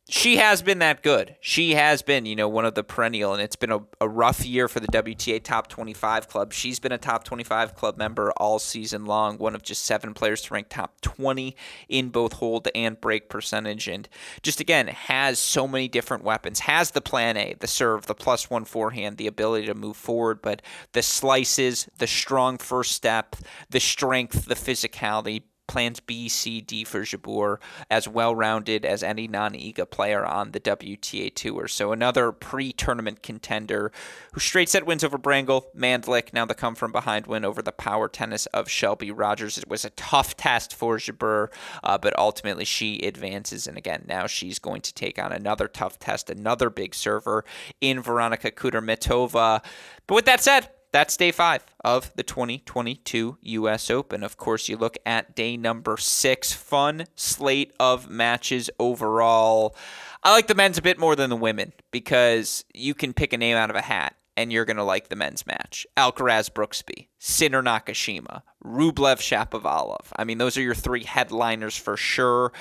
[0.09, 1.35] she has been that good.
[1.39, 4.43] She has been, you know, one of the perennial, and it's been a, a, rough
[4.43, 6.51] year for the WTA Top 25 Club.
[6.51, 10.41] She's been a Top 25 Club member all season long, one of just seven players
[10.43, 11.55] to rank top 20
[11.87, 14.09] in both hold and break percentage, and
[14.41, 16.61] just again has so many different weapons.
[16.61, 20.41] Has the plan A, the serve, the plus one forehand, the ability to move forward,
[20.41, 23.35] but the slices, the strong first step,
[23.69, 27.59] the strength, the physicality, plans B, C, D for Jabeur,
[27.89, 31.67] as well rounded as any non Iga player on the WTA Tour.
[31.69, 33.91] So another pre tournament contender
[34.33, 37.71] who straight set wins over Brengle, Mandlik, now the come from behind win over the
[37.71, 39.57] power tennis of Shelby Rogers.
[39.57, 41.49] It was a tough test for Jabeur,
[41.83, 43.67] uh, but ultimately she advances.
[43.67, 47.45] And again, now she's going to take on another tough test, another big server
[47.79, 49.63] in Veronika Kudermetova.
[50.07, 53.89] But with that said, that's day five of the 2022 U.S.
[53.89, 54.23] Open.
[54.23, 56.51] Of course, you look at day number six.
[56.51, 59.75] Fun slate of matches overall.
[60.23, 63.37] I like the men's a bit more than the women because you can pick a
[63.37, 65.85] name out of a hat and you're going to like the men's match.
[65.97, 70.07] Alcaraz Brooksby, Sinner Nakashima, Rublev Shapovalov.
[70.15, 72.53] I mean, those are your three headliners for sure.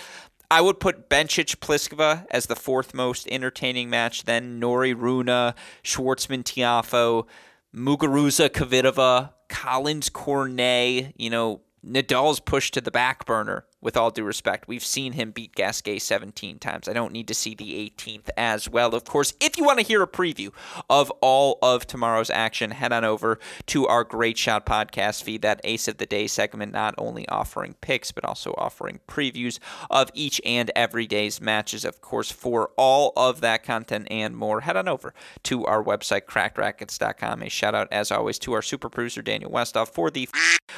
[0.50, 5.54] I would put Bencic Pliskova as the fourth most entertaining match, then Norrie Runa,
[5.84, 7.26] Schwartzman Tiafoe.
[7.74, 14.24] Muguruza Kvitova, Collins Cornet, you know, Nadal's pushed to the back burner with all due
[14.24, 14.68] respect.
[14.68, 16.88] We've seen him beat Gasquet 17 times.
[16.88, 18.94] I don't need to see the 18th as well.
[18.94, 20.50] Of course, if you want to hear a preview
[20.90, 25.60] of all of tomorrow's action, head on over to our Great Shot podcast feed, that
[25.64, 29.58] Ace of the Day segment, not only offering picks, but also offering previews
[29.90, 31.84] of each and every day's matches.
[31.84, 35.14] Of course, for all of that content and more, head on over
[35.44, 37.42] to our website, crackedracquets.com.
[37.42, 40.28] A shout out, as always, to our super producer, Daniel Westoff, for the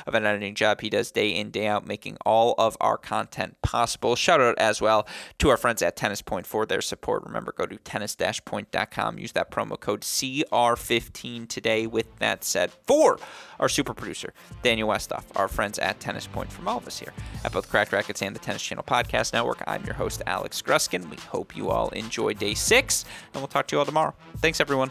[0.06, 2.98] of an editing job he does day in, day out, making all of our our
[2.98, 4.16] content possible.
[4.16, 5.06] Shout out as well
[5.38, 7.22] to our friends at Tennis Point for their support.
[7.24, 9.18] Remember, go to tennis-point.com.
[9.18, 11.86] Use that promo code CR15 today.
[11.86, 13.18] With that said, for
[13.60, 17.12] our super producer, Daniel Westoff, our friends at Tennis Point from all of us here
[17.44, 19.62] at both Cracked Racquets and the Tennis Channel Podcast Network.
[19.66, 21.08] I'm your host, Alex Gruskin.
[21.08, 24.14] We hope you all enjoy day six, and we'll talk to you all tomorrow.
[24.38, 24.90] Thanks, everyone.